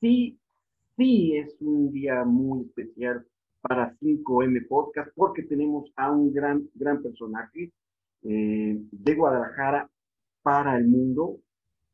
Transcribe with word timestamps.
sí, 0.00 0.38
sí 0.96 1.36
es 1.36 1.56
un 1.60 1.92
día 1.92 2.24
muy 2.24 2.62
especial 2.62 3.26
para 3.60 3.96
5M 3.98 4.66
Podcast 4.68 5.10
porque 5.14 5.42
tenemos 5.42 5.90
a 5.96 6.10
un 6.10 6.32
gran, 6.32 6.68
gran 6.74 7.02
personaje 7.02 7.72
eh, 8.22 8.78
de 8.90 9.14
Guadalajara 9.14 9.90
para 10.42 10.76
el 10.78 10.86
mundo, 10.86 11.40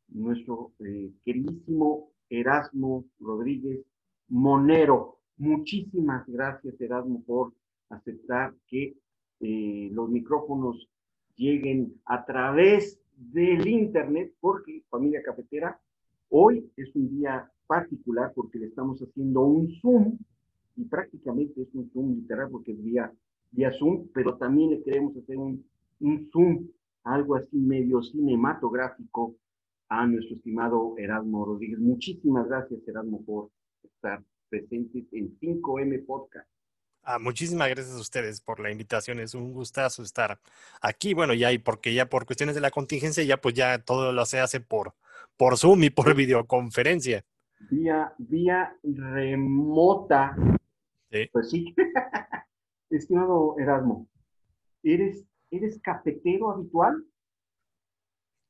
nuestro 0.08 0.72
eh, 0.80 1.10
queridísimo 1.24 2.10
Erasmo 2.28 3.04
Rodríguez 3.18 3.80
Monero. 4.28 5.18
Muchísimas 5.38 6.26
gracias, 6.26 6.80
Erasmo, 6.80 7.22
por 7.24 7.52
aceptar 7.88 8.54
que 8.68 8.94
eh, 9.40 9.88
los 9.92 10.08
micrófonos 10.08 10.88
lleguen 11.36 12.00
a 12.04 12.24
través 12.24 13.00
del 13.16 13.66
Internet, 13.66 14.32
porque 14.40 14.82
familia 14.88 15.22
cafetera, 15.22 15.80
hoy 16.28 16.70
es 16.76 16.94
un 16.94 17.08
día 17.10 17.50
particular 17.72 18.32
porque 18.34 18.58
le 18.58 18.66
estamos 18.66 19.00
haciendo 19.00 19.40
un 19.40 19.74
Zoom 19.80 20.18
y 20.76 20.84
prácticamente 20.84 21.62
es 21.62 21.68
un 21.72 21.90
Zoom 21.90 22.16
literal 22.16 22.50
porque 22.50 22.72
es 22.72 22.84
vía, 22.84 23.10
vía 23.50 23.72
Zoom, 23.72 24.08
pero 24.12 24.36
también 24.36 24.72
le 24.72 24.82
queremos 24.82 25.16
hacer 25.16 25.38
un, 25.38 25.64
un 26.00 26.28
Zoom, 26.30 26.68
algo 27.04 27.34
así 27.34 27.56
medio 27.56 28.02
cinematográfico 28.02 29.36
a 29.88 30.06
nuestro 30.06 30.36
estimado 30.36 30.94
Erasmo 30.98 31.46
Rodríguez. 31.46 31.78
Muchísimas 31.78 32.46
gracias, 32.46 32.86
Erasmo, 32.86 33.24
por 33.24 33.48
estar 33.82 34.22
presentes 34.50 35.04
en 35.12 35.38
5M 35.38 36.04
Podcast. 36.04 36.48
Ah, 37.04 37.18
muchísimas 37.18 37.70
gracias 37.70 37.96
a 37.96 38.00
ustedes 38.00 38.42
por 38.42 38.60
la 38.60 38.70
invitación. 38.70 39.18
Es 39.18 39.34
un 39.34 39.54
gustazo 39.54 40.02
estar 40.02 40.38
aquí. 40.82 41.14
Bueno, 41.14 41.32
ya 41.32 41.50
y 41.52 41.58
porque 41.58 41.94
ya 41.94 42.10
por 42.10 42.26
cuestiones 42.26 42.54
de 42.54 42.60
la 42.60 42.70
contingencia, 42.70 43.24
ya 43.24 43.40
pues 43.40 43.54
ya 43.54 43.78
todo 43.78 44.12
lo 44.12 44.26
se 44.26 44.40
hace 44.40 44.60
por, 44.60 44.94
por 45.38 45.56
Zoom 45.56 45.84
y 45.84 45.90
por 45.90 46.14
videoconferencia. 46.14 47.24
Vía, 47.70 48.12
vía 48.18 48.76
remota. 48.82 50.36
Sí. 51.10 51.28
Pues 51.32 51.50
sí. 51.50 51.74
Estimado 52.90 53.56
Erasmo, 53.58 54.06
¿eres, 54.82 55.24
¿eres 55.50 55.80
cafetero 55.82 56.50
habitual? 56.50 57.04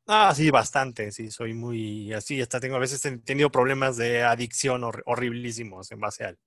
Ah, 0.07 0.33
sí, 0.35 0.51
bastante. 0.51 1.13
Sí, 1.13 1.31
soy 1.31 1.55
muy 1.55 2.13
así. 2.13 2.41
Hasta 2.41 2.61
tengo 2.61 2.77
a 2.77 2.81
veces 2.81 3.05
he 3.07 3.19
tenido 3.19 3.51
problemas 3.51 3.97
de 3.97 4.23
adicción 4.23 4.83
hor- 4.83 5.03
horriblísimos 5.07 5.93
en 5.93 6.01
base 6.01 6.25
al, 6.25 6.39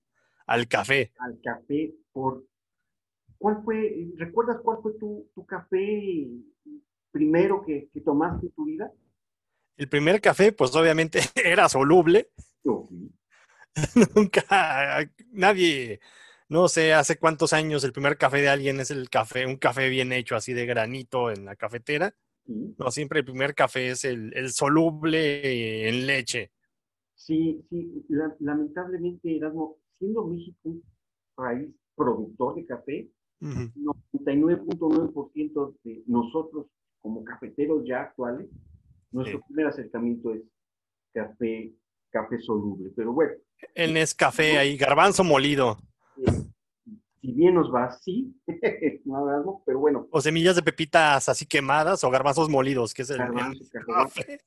al 0.45 0.67
café. 0.67 1.13
Al 1.19 1.39
café 1.41 1.94
por... 2.11 2.44
¿Cuál 3.38 3.63
fue, 3.63 4.07
recuerdas 4.17 4.59
cuál 4.63 4.79
fue 4.81 4.94
tu, 5.00 5.29
tu 5.35 5.45
café 5.45 6.27
primero 7.11 7.63
que, 7.66 7.89
que 7.94 8.02
tomaste 8.02 8.47
en 8.47 8.52
tu 8.53 8.66
vida? 8.66 8.91
El 9.77 9.89
primer 9.89 10.22
café, 10.22 10.52
pues 10.52 10.75
obviamente 10.75 11.19
era 11.35 11.69
soluble. 11.69 12.29
Nunca, 14.16 15.09
nadie, 15.31 15.99
no 16.49 16.67
sé, 16.67 16.94
hace 16.94 17.17
cuántos 17.17 17.53
años 17.53 17.83
el 17.83 17.91
primer 17.94 18.17
café 18.17 18.38
de 18.41 18.49
alguien 18.49 18.80
es 18.80 18.91
el 18.91 19.09
café, 19.09 19.45
un 19.45 19.57
café 19.57 19.89
bien 19.89 20.11
hecho 20.13 20.35
así 20.35 20.53
de 20.53 20.66
granito 20.66 21.31
en 21.31 21.45
la 21.45 21.55
cafetera. 21.55 22.16
Sí, 22.47 22.75
No, 22.77 22.91
siempre 22.91 23.19
el 23.19 23.25
primer 23.25 23.55
café 23.55 23.89
es 23.91 24.05
el, 24.05 24.33
el 24.35 24.52
soluble 24.53 25.89
en 25.89 26.07
leche. 26.07 26.52
sí, 27.16 27.63
sí, 27.69 28.05
la- 28.09 28.35
lamentablemente, 28.39 29.35
Erasmo, 29.38 29.77
siendo 30.00 30.25
México 30.25 30.57
un 30.69 30.83
país 31.35 31.69
productor 31.95 32.55
de 32.55 32.66
café, 32.66 33.09
Ujú. 33.41 33.72
99.9% 33.75 35.75
de 35.83 36.03
nosotros 36.07 36.67
como 37.02 37.23
cafeteros 37.23 37.83
ya 37.85 38.02
actuales, 38.03 38.47
nuestro 39.11 39.39
Sí. 39.39 39.44
primer 39.47 39.67
acercamiento 39.67 40.33
es 40.33 40.41
café, 41.13 41.73
café 42.16 42.40
soluble. 42.40 42.92
Pero 42.96 43.12
bueno, 43.12 43.34
El 43.74 43.94
Nescafé 43.94 44.58
ahí, 44.58 44.78
garbanzo 44.78 45.24
molido 45.24 45.78
si 47.26 47.31
bien 47.31 47.56
nos 47.56 47.74
va 47.74 47.86
así, 47.86 48.40
no 49.06 49.64
pero 49.66 49.80
bueno, 49.80 50.08
o 50.12 50.22
semillas 50.22 50.56
de 50.56 50.62
pepitas 50.62 51.28
así 51.28 51.48
quemadas 51.48 52.03
o 52.03 52.12
garbanzos 52.12 52.50
molidos, 52.50 52.94
que 52.94 53.02
es 53.02 53.09
el, 53.09 53.18
garbanzo, 53.18 53.64
café, 53.88 54.40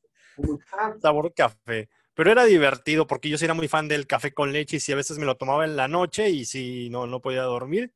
sabor 1.01 1.35
café. 1.35 1.89
Pero 2.15 2.31
era 2.31 2.45
divertido 2.45 3.07
porque 3.07 3.29
yo 3.29 3.39
sí 3.39 3.45
era 3.45 3.55
muy 3.55 3.69
fan 3.69 3.89
del 3.89 4.07
café 4.07 4.33
con 4.33 4.53
leche 4.53 4.77
y 4.77 4.81
sí 4.81 4.93
a 4.93 4.97
veces 4.97 5.19
me 5.19 5.27
lo 5.27 5.37
tomaba 5.37 5.65
en 5.65 5.77
la 5.77 5.89
noche 5.89 6.31
y 6.31 6.45
sí 6.45 6.89
no, 6.91 7.07
no 7.07 7.21
podía 7.21 7.43
dormir. 7.43 7.93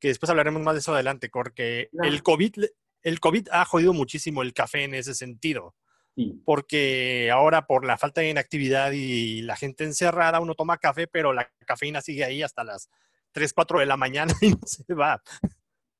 Que 0.00 0.08
después 0.08 0.30
hablaremos 0.30 0.62
más 0.62 0.74
de 0.74 0.80
eso 0.80 0.94
adelante, 0.94 1.28
porque 1.32 1.88
Claro. 1.90 2.08
el 2.08 2.22
COVID, 2.22 2.54
el 3.02 3.20
COVID 3.20 3.48
ha 3.50 3.64
jodido 3.64 3.92
muchísimo 3.92 4.42
el 4.42 4.52
café 4.54 4.84
en 4.84 4.94
ese 4.94 5.14
sentido. 5.14 5.74
Sí, 6.14 6.40
Porque 6.44 7.30
ahora 7.32 7.66
por 7.66 7.84
la 7.84 7.98
falta 7.98 8.20
de 8.20 8.30
inactividad 8.30 8.92
y 8.92 9.42
la 9.42 9.56
gente 9.56 9.84
encerrada, 9.84 10.40
uno 10.40 10.54
toma 10.54 10.78
café, 10.78 11.08
pero 11.08 11.32
la 11.32 11.50
cafeína 11.66 12.00
sigue 12.00 12.24
ahí 12.24 12.42
hasta 12.42 12.62
las 12.62 12.88
3, 13.32 13.52
4 13.52 13.80
de 13.80 13.86
la 13.86 13.96
mañana 13.96 14.32
y 14.40 14.50
no 14.50 14.60
se 14.64 14.94
va. 14.94 15.20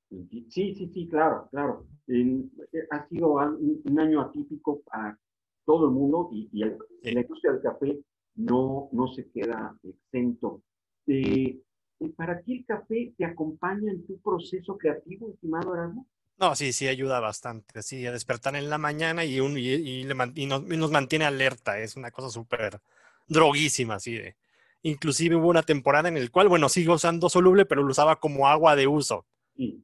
sí, 0.09 0.47
sí, 0.75 0.89
sí, 0.93 1.07
claro, 1.09 1.49
claro. 1.51 1.85
Eh, 2.07 2.43
ha 2.91 3.07
sido 3.09 3.33
un, 3.33 3.99
año 3.99 4.21
atípico 4.21 4.81
para 4.85 5.19
todo 5.65 5.87
el 5.87 5.91
mundo 5.91 6.29
y, 6.31 6.49
y 6.53 6.63
el- 6.63 6.77
Sí. 7.01 7.11
la 7.11 7.21
industria 7.21 7.51
del 7.51 7.61
café 7.61 7.99
no, 8.35 8.89
no 8.91 9.07
se 9.13 9.29
queda 9.29 9.77
exento. 9.83 10.61
Eh, 11.07 11.59
eh, 11.99 12.09
¿Para 12.15 12.41
ti 12.41 12.57
el 12.59 12.65
café 12.65 13.13
te 13.17 13.25
acompaña 13.25 13.91
en 13.91 14.05
tu 14.05 14.19
proceso 14.19 14.77
creativo, 14.77 15.29
estimado 15.29 15.73
Erasmo? 15.75 16.07
No, 16.37 16.53
sí, 16.55 16.73
sí, 16.73 16.87
ayuda 16.87 17.19
bastante. 17.21 17.81
Sí, 17.81 18.05
a 18.05 18.11
despertar 18.11 18.55
en 18.55 18.69
la 18.69 18.77
mañana 18.77 19.23
y, 19.23 19.39
un, 19.39 19.57
y, 19.57 19.61
y 19.69 20.03
le 20.03 20.15
y 20.35 20.45
nos, 20.47 20.91
mantiene 20.91 21.25
alerta. 21.25 21.79
Es 21.79 21.95
una 21.95 22.11
cosa 22.11 22.29
súper 22.29 22.81
droguísima, 23.27 23.95
así 23.95 24.15
de. 24.15 24.35
Inclusive 24.81 25.35
hubo 25.35 25.47
una 25.49 25.63
temporada 25.63 26.09
en 26.09 26.17
el 26.17 26.31
cual, 26.31 26.47
bueno, 26.49 26.67
sigo 26.69 26.93
usando 26.95 27.29
soluble, 27.29 27.65
pero 27.65 27.83
lo 27.83 27.89
usaba 27.91 28.19
como 28.19 28.47
agua 28.47 28.75
de 28.75 28.87
uso. 28.87 29.25
Sí, 29.57 29.83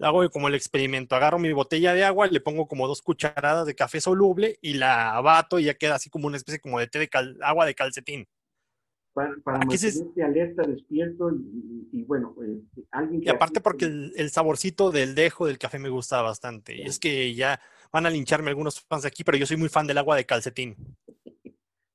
Hago 0.00 0.28
como 0.30 0.46
el 0.48 0.54
experimento, 0.54 1.16
agarro 1.16 1.38
mi 1.40 1.52
botella 1.52 1.92
de 1.92 2.04
agua, 2.04 2.28
le 2.28 2.40
pongo 2.40 2.68
como 2.68 2.86
dos 2.86 3.02
cucharadas 3.02 3.66
de 3.66 3.74
café 3.74 4.00
soluble 4.00 4.56
y 4.62 4.74
la 4.74 5.14
abato 5.16 5.58
y 5.58 5.64
ya 5.64 5.74
queda 5.74 5.96
así 5.96 6.08
como 6.10 6.26
una 6.28 6.36
especie 6.36 6.60
como 6.60 6.78
de 6.78 6.86
té 6.86 7.00
de 7.00 7.08
cal- 7.08 7.36
agua 7.42 7.66
de 7.66 7.74
calcetín. 7.74 8.28
Para, 9.18 9.36
para 9.42 10.24
alerta, 10.24 10.62
despierto 10.62 11.30
y, 11.32 11.36
y- 11.36 11.88
y 12.00 12.02
bueno, 12.04 12.34
eh, 12.44 12.60
alguien 12.90 13.20
Y 13.20 13.24
que 13.24 13.30
aparte 13.30 13.60
asiste- 13.60 13.62
porque 13.62 13.84
el, 13.86 14.12
el 14.16 14.30
saborcito 14.30 14.90
del 14.90 15.14
dejo 15.14 15.46
del 15.46 15.58
café 15.58 15.78
me 15.78 15.88
gusta 15.88 16.22
bastante. 16.22 16.76
Y 16.76 16.82
es 16.82 16.98
que 16.98 17.34
ya 17.34 17.60
van 17.92 18.06
a 18.06 18.10
lincharme 18.10 18.50
algunos 18.50 18.80
fans 18.80 19.02
de 19.02 19.08
aquí, 19.08 19.24
pero 19.24 19.36
yo 19.38 19.46
soy 19.46 19.56
muy 19.56 19.68
fan 19.68 19.86
del 19.86 19.98
agua 19.98 20.16
de 20.16 20.26
calcetín. 20.26 20.76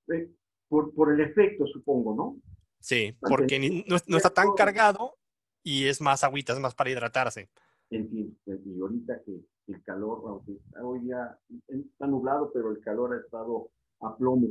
eh, 0.10 0.30
por, 0.68 0.94
por 0.94 1.14
el 1.14 1.20
efecto, 1.22 1.66
supongo, 1.68 2.16
¿no? 2.16 2.42
Sí, 2.80 3.16
porque 3.22 3.60
ni- 3.60 3.84
no, 3.88 3.98
no 4.08 4.18
está 4.18 4.30
tan 4.30 4.54
cargado 4.54 5.16
y 5.64 5.86
es 5.86 6.02
más 6.02 6.24
agüita, 6.24 6.54
es 6.54 6.60
más 6.60 6.76
para 6.76 6.90
hidratarse. 6.90 7.50
Entiendo. 7.90 8.36
Y 8.46 8.80
ahorita 8.82 9.22
que 9.26 9.40
el 9.68 9.84
calor, 9.84 10.24
aunque 10.28 10.54
está 10.54 10.84
hoy 10.84 11.08
ya 11.08 11.38
está 11.68 12.08
nublado, 12.08 12.52
pero 12.54 12.72
el 12.72 12.80
calor 12.82 13.14
ha 13.14 13.20
estado 13.20 13.70
a 14.02 14.18
plomo. 14.18 14.48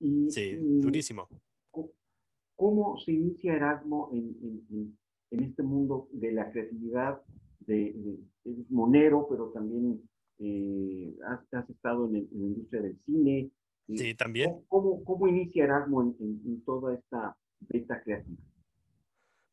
Y, 0.00 0.30
Sí, 0.30 0.58
y 0.60 0.80
durísimo. 0.80 1.28
¿Cómo 2.64 2.96
se 3.04 3.12
inicia 3.12 3.52
Erasmo 3.56 4.08
en, 4.14 4.34
en- 4.42 4.96
en- 5.30 5.44
este 5.44 5.62
mundo 5.62 6.08
de 6.12 6.32
la 6.32 6.50
creatividad? 6.50 7.20
De, 7.60 7.92
de- 7.92 8.18
eres 8.46 8.70
monero, 8.70 9.26
pero 9.28 9.50
también 9.50 10.00
eh, 10.38 11.14
has, 11.28 11.40
has 11.52 11.68
estado 11.68 12.06
en, 12.08 12.16
el- 12.16 12.28
en 12.32 12.40
la 12.40 12.46
industria 12.46 12.80
del 12.80 12.98
cine. 13.04 13.50
Sí, 13.94 14.14
también. 14.14 14.50
¿Cómo, 14.50 14.64
cómo, 14.68 15.04
cómo 15.04 15.28
inicia 15.28 15.64
Erasmo 15.64 16.00
en, 16.04 16.16
en- 16.20 16.40
en 16.46 16.64
toda 16.64 16.94
esta 16.94 17.36
beta 17.60 18.02
creativa? 18.02 18.38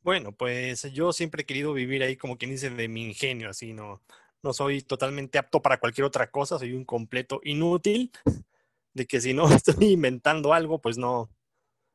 Bueno, 0.03 0.31
pues 0.31 0.83
yo 0.93 1.11
siempre 1.11 1.41
he 1.41 1.45
querido 1.45 1.73
vivir 1.73 2.03
ahí 2.03 2.15
como 2.15 2.37
quien 2.37 2.51
dice 2.51 2.69
de 2.69 2.87
mi 2.87 3.07
ingenio, 3.07 3.49
así 3.49 3.73
no, 3.73 4.01
no 4.41 4.53
soy 4.53 4.83
totalmente 4.83 5.37
apto 5.37 5.61
para 5.61 5.81
cualquier 5.81 6.05
otra 6.05 6.31
cosa, 6.31 6.57
soy 6.57 6.71
un 6.71 6.85
completo 6.85 7.41
inútil, 7.43 8.09
de 8.93 9.05
que 9.05 9.19
si 9.19 9.33
no 9.33 9.43
estoy 9.53 9.87
inventando 9.91 10.53
algo, 10.53 10.79
pues 10.79 10.97
no, 10.97 11.29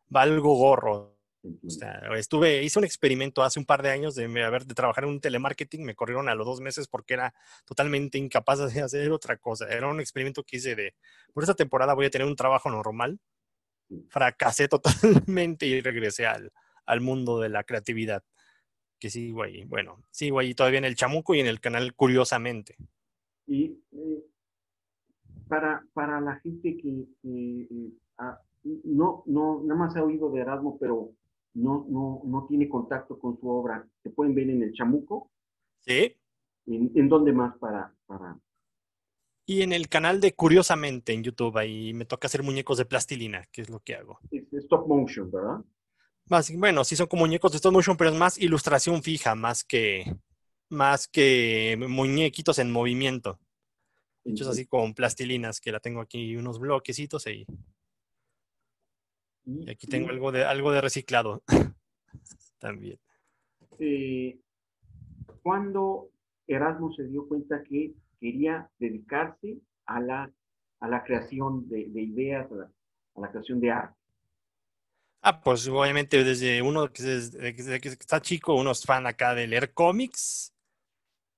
valgo 0.08 0.54
gorro. 0.54 1.16
O 1.64 1.70
sea, 1.70 2.00
estuve, 2.16 2.62
hice 2.64 2.78
un 2.78 2.84
experimento 2.84 3.42
hace 3.42 3.58
un 3.58 3.66
par 3.66 3.82
de 3.82 3.90
años 3.90 4.14
de, 4.14 4.24
haber, 4.42 4.66
de 4.66 4.74
trabajar 4.74 5.04
en 5.04 5.10
un 5.10 5.20
telemarketing, 5.20 5.84
me 5.84 5.94
corrieron 5.94 6.28
a 6.28 6.34
los 6.34 6.44
dos 6.46 6.60
meses 6.60 6.88
porque 6.88 7.14
era 7.14 7.34
totalmente 7.64 8.18
incapaz 8.18 8.74
de 8.74 8.80
hacer 8.82 9.10
otra 9.12 9.36
cosa. 9.36 9.68
Era 9.68 9.88
un 9.88 10.00
experimento 10.00 10.42
que 10.42 10.56
hice 10.56 10.74
de, 10.74 10.94
por 11.32 11.44
esta 11.44 11.54
temporada 11.54 11.94
voy 11.94 12.06
a 12.06 12.10
tener 12.10 12.26
un 12.26 12.36
trabajo 12.36 12.70
normal. 12.70 13.20
Fracasé 14.08 14.68
totalmente 14.68 15.66
y 15.66 15.80
regresé 15.80 16.26
al, 16.26 16.52
al 16.84 17.00
mundo 17.00 17.38
de 17.40 17.48
la 17.48 17.64
creatividad. 17.64 18.24
Que 18.98 19.10
sigo 19.10 19.42
ahí, 19.42 19.64
bueno, 19.64 20.02
sigo 20.10 20.38
ahí 20.38 20.54
todavía 20.54 20.78
en 20.78 20.86
el 20.86 20.96
chamuco 20.96 21.34
y 21.34 21.40
en 21.40 21.46
el 21.46 21.60
canal 21.60 21.94
curiosamente. 21.94 22.76
Y 23.46 23.78
eh, 23.92 24.24
para, 25.48 25.84
para 25.92 26.20
la 26.20 26.40
gente 26.40 26.76
que, 26.76 27.04
que, 27.22 27.62
eh, 27.70 27.92
ah, 28.18 28.40
no, 28.84 29.22
no, 29.26 29.62
nada 29.64 29.80
más 29.80 29.96
ha 29.96 30.04
oído 30.04 30.30
de 30.30 30.40
Erasmo, 30.40 30.78
pero 30.78 31.12
no, 31.54 31.86
no, 31.88 32.22
no 32.24 32.46
tiene 32.48 32.68
contacto 32.68 33.18
con 33.18 33.38
su 33.38 33.48
obra, 33.48 33.86
¿se 34.02 34.10
pueden 34.10 34.34
ver 34.34 34.50
en 34.50 34.62
el 34.62 34.72
Chamuco? 34.72 35.30
Sí, 35.80 36.16
¿En, 36.66 36.90
en 36.94 37.08
dónde 37.08 37.32
más 37.32 37.56
para, 37.58 37.94
para, 38.06 38.38
y 39.48 39.62
en 39.62 39.72
el 39.72 39.88
canal 39.88 40.20
de 40.20 40.34
Curiosamente 40.34 41.12
en 41.12 41.22
YouTube, 41.22 41.56
ahí 41.56 41.94
me 41.94 42.04
toca 42.04 42.26
hacer 42.26 42.42
muñecos 42.42 42.78
de 42.78 42.84
plastilina, 42.84 43.46
que 43.52 43.62
es 43.62 43.70
lo 43.70 43.78
que 43.78 43.94
hago. 43.94 44.18
es, 44.32 44.52
stop 44.52 44.88
motion, 44.88 45.30
¿verdad? 45.30 45.60
Más, 46.28 46.52
bueno, 46.56 46.82
sí 46.82 46.96
son 46.96 47.06
como 47.06 47.22
muñecos 47.22 47.52
de 47.52 47.56
stop 47.56 47.72
motion, 47.72 47.96
pero 47.96 48.10
es 48.10 48.16
más 48.16 48.38
ilustración 48.38 49.04
fija, 49.04 49.36
más 49.36 49.62
que, 49.62 50.16
más 50.68 51.06
que 51.06 51.78
muñequitos 51.88 52.58
en 52.58 52.72
movimiento. 52.72 53.38
Hechos 54.24 54.48
así 54.48 54.66
con 54.66 54.92
plastilinas, 54.94 55.60
que 55.60 55.70
la 55.70 55.78
tengo 55.78 56.00
aquí, 56.00 56.36
unos 56.36 56.58
bloquecitos 56.58 57.24
ahí. 57.28 57.46
Y 59.46 59.70
aquí 59.70 59.86
tengo 59.86 60.10
algo 60.10 60.32
de, 60.32 60.44
algo 60.44 60.72
de 60.72 60.80
reciclado 60.80 61.42
también. 62.58 62.98
Eh, 63.78 64.38
cuando 65.42 66.10
Erasmo 66.48 66.92
se 66.92 67.04
dio 67.04 67.28
cuenta 67.28 67.62
que 67.62 67.94
quería 68.20 68.68
dedicarse 68.78 69.58
a 69.86 70.00
la, 70.00 70.32
a 70.80 70.88
la 70.88 71.04
creación 71.04 71.68
de, 71.68 71.82
ideas, 71.82 72.48
a 72.50 73.20
la, 73.20 73.30
creación 73.30 73.60
de 73.60 73.70
arte. 73.70 73.94
Ah, 75.22 75.40
pues 75.40 75.68
obviamente 75.68 76.24
desde 76.24 76.60
uno 76.62 76.92
que, 76.92 77.02
desde 77.02 77.80
que 77.80 77.88
está 77.88 78.20
chico, 78.20 78.54
uno 78.54 78.72
es 78.72 78.84
fan 78.84 79.06
acá 79.06 79.34
de 79.34 79.46
leer 79.46 79.72
cómics. 79.72 80.52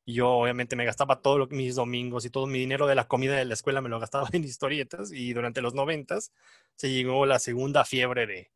Y 0.08 0.14
yo 0.14 0.31
obviamente 0.31 0.75
me 0.75 0.87
gastaba 0.87 1.20
todos 1.20 1.50
mis 1.50 1.75
domingos 1.75 2.25
y 2.25 2.31
todo 2.31 2.46
mi 2.46 2.58
dinero 2.60 2.87
de 2.87 2.94
la 2.94 3.06
comida 3.06 3.37
de 3.37 3.44
la 3.44 3.52
escuela 3.52 3.82
me 3.82 3.90
lo 3.90 4.00
gastaba 4.00 4.26
en 4.32 4.43
historietas. 4.43 5.12
Y 5.12 5.34
durante 5.34 5.60
los 5.60 5.75
noventas 5.75 6.32
se 6.76 6.90
llegó 6.90 7.26
la 7.26 7.38
segunda 7.38 7.84
fiebre 7.84 8.26
de, 8.26 8.50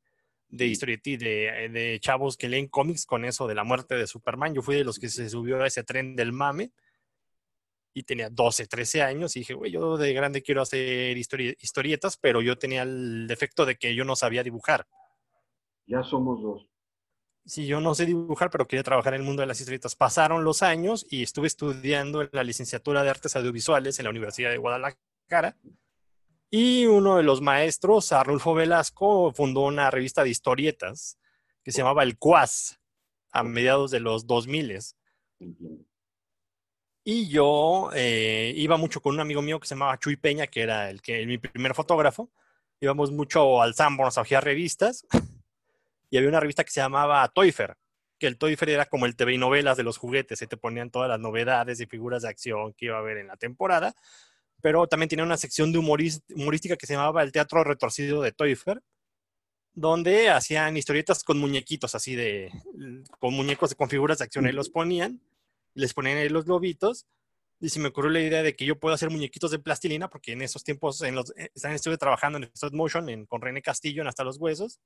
de 0.48 0.66
historietas 0.66 1.18
de, 1.18 1.68
de 1.70 1.98
chavos 2.00 2.38
que 2.38 2.48
leen 2.48 2.68
cómics 2.68 3.04
con 3.04 3.26
eso 3.26 3.46
de 3.46 3.54
la 3.54 3.64
muerte 3.64 3.96
de 3.96 4.06
Superman. 4.06 4.54
Yo 4.54 4.62
fui 4.62 4.76
de 4.76 4.84
los 4.84 4.98
que 4.98 5.10
se 5.10 5.28
subió 5.28 5.62
a 5.62 5.66
ese 5.66 5.84
tren 5.84 6.16
del 6.16 6.32
mame 6.32 6.72
y 7.92 8.04
tenía 8.04 8.30
12, 8.30 8.66
13 8.66 9.02
años 9.02 9.36
y 9.36 9.40
dije, 9.40 9.52
güey, 9.52 9.70
yo 9.70 9.98
de 9.98 10.14
grande 10.14 10.40
quiero 10.40 10.62
hacer 10.62 11.18
historietas, 11.18 12.16
pero 12.16 12.40
yo 12.40 12.56
tenía 12.56 12.80
el 12.80 13.26
defecto 13.26 13.66
de 13.66 13.76
que 13.76 13.94
yo 13.94 14.06
no 14.06 14.16
sabía 14.16 14.42
dibujar. 14.42 14.86
Ya 15.84 16.02
somos 16.02 16.40
dos. 16.40 16.71
Sí, 17.44 17.66
yo 17.66 17.80
no 17.80 17.94
sé 17.94 18.06
dibujar, 18.06 18.50
pero 18.50 18.68
quería 18.68 18.84
trabajar 18.84 19.14
en 19.14 19.20
el 19.20 19.26
mundo 19.26 19.40
de 19.40 19.46
las 19.46 19.58
historietas. 19.58 19.96
Pasaron 19.96 20.44
los 20.44 20.62
años 20.62 21.04
y 21.10 21.22
estuve 21.22 21.48
estudiando 21.48 22.22
en 22.22 22.30
la 22.32 22.44
licenciatura 22.44 23.02
de 23.02 23.10
artes 23.10 23.34
audiovisuales 23.34 23.98
en 23.98 24.04
la 24.04 24.10
Universidad 24.10 24.50
de 24.50 24.58
Guadalajara. 24.58 25.56
Y 26.50 26.86
uno 26.86 27.16
de 27.16 27.22
los 27.22 27.40
maestros, 27.40 28.12
Arnulfo 28.12 28.54
Velasco, 28.54 29.32
fundó 29.32 29.62
una 29.62 29.90
revista 29.90 30.22
de 30.22 30.30
historietas 30.30 31.18
que 31.64 31.72
se 31.72 31.78
llamaba 31.78 32.04
El 32.04 32.16
Cuas 32.18 32.78
a 33.32 33.42
mediados 33.42 33.90
de 33.90 34.00
los 34.00 34.26
2000. 34.26 34.78
Entiendo. 35.40 35.84
Y 37.04 37.28
yo 37.28 37.90
eh, 37.94 38.52
iba 38.56 38.76
mucho 38.76 39.00
con 39.00 39.14
un 39.14 39.20
amigo 39.20 39.42
mío 39.42 39.58
que 39.58 39.66
se 39.66 39.74
llamaba 39.74 39.98
Chuy 39.98 40.16
Peña, 40.16 40.46
que 40.46 40.62
era 40.62 40.88
el 40.88 41.02
que 41.02 41.26
mi 41.26 41.38
primer 41.38 41.74
fotógrafo. 41.74 42.30
Íbamos 42.80 43.10
mucho 43.10 43.60
al 43.60 43.74
Sanborns 43.74 44.18
a 44.18 44.40
revistas. 44.40 45.06
Y 46.12 46.18
había 46.18 46.28
una 46.28 46.40
revista 46.40 46.62
que 46.62 46.70
se 46.70 46.82
llamaba 46.82 47.26
Toyfer, 47.34 47.74
que 48.18 48.26
el 48.26 48.36
Toyfer 48.36 48.68
era 48.68 48.84
como 48.84 49.06
el 49.06 49.16
TV 49.16 49.32
y 49.32 49.38
novelas 49.38 49.78
de 49.78 49.82
los 49.82 49.96
juguetes. 49.96 50.38
Se 50.38 50.46
te 50.46 50.58
ponían 50.58 50.90
todas 50.90 51.08
las 51.08 51.18
novedades 51.18 51.80
y 51.80 51.86
figuras 51.86 52.20
de 52.20 52.28
acción 52.28 52.74
que 52.74 52.84
iba 52.84 52.96
a 52.96 53.00
haber 53.00 53.16
en 53.16 53.28
la 53.28 53.36
temporada. 53.38 53.94
Pero 54.60 54.86
también 54.86 55.08
tenía 55.08 55.24
una 55.24 55.38
sección 55.38 55.72
de 55.72 55.78
humorística 55.78 56.76
que 56.76 56.86
se 56.86 56.92
llamaba 56.92 57.22
el 57.22 57.32
Teatro 57.32 57.64
Retorcido 57.64 58.20
de 58.20 58.32
Toyfer, 58.32 58.82
donde 59.72 60.28
hacían 60.28 60.76
historietas 60.76 61.24
con 61.24 61.38
muñequitos, 61.38 61.94
así 61.94 62.14
de, 62.14 62.52
con 63.18 63.32
muñecos 63.32 63.74
con 63.74 63.88
figuras 63.88 64.18
de 64.18 64.24
acción. 64.24 64.44
Ahí 64.44 64.52
los 64.52 64.68
ponían 64.68 65.22
les 65.74 65.94
ponían 65.94 66.18
ahí 66.18 66.28
los 66.28 66.44
globitos. 66.44 67.06
Y 67.60 67.68
se 67.68 67.78
me 67.78 67.88
ocurrió 67.88 68.10
la 68.10 68.20
idea 68.20 68.42
de 68.42 68.56
que 68.56 68.64
yo 68.64 68.78
puedo 68.78 68.94
hacer 68.94 69.08
muñequitos 69.08 69.52
de 69.52 69.60
plastilina, 69.60 70.10
porque 70.10 70.32
en 70.32 70.42
esos 70.42 70.64
tiempos 70.64 71.00
en 71.02 71.14
los, 71.14 71.32
eh, 71.36 71.50
estuve 71.54 71.96
trabajando 71.96 72.38
en 72.38 72.44
stop 72.44 72.72
motion 72.74 73.24
con 73.26 73.40
René 73.40 73.62
Castillo 73.62 74.02
en 74.02 74.08
Hasta 74.08 74.24
los 74.24 74.38
Huesos. 74.38 74.80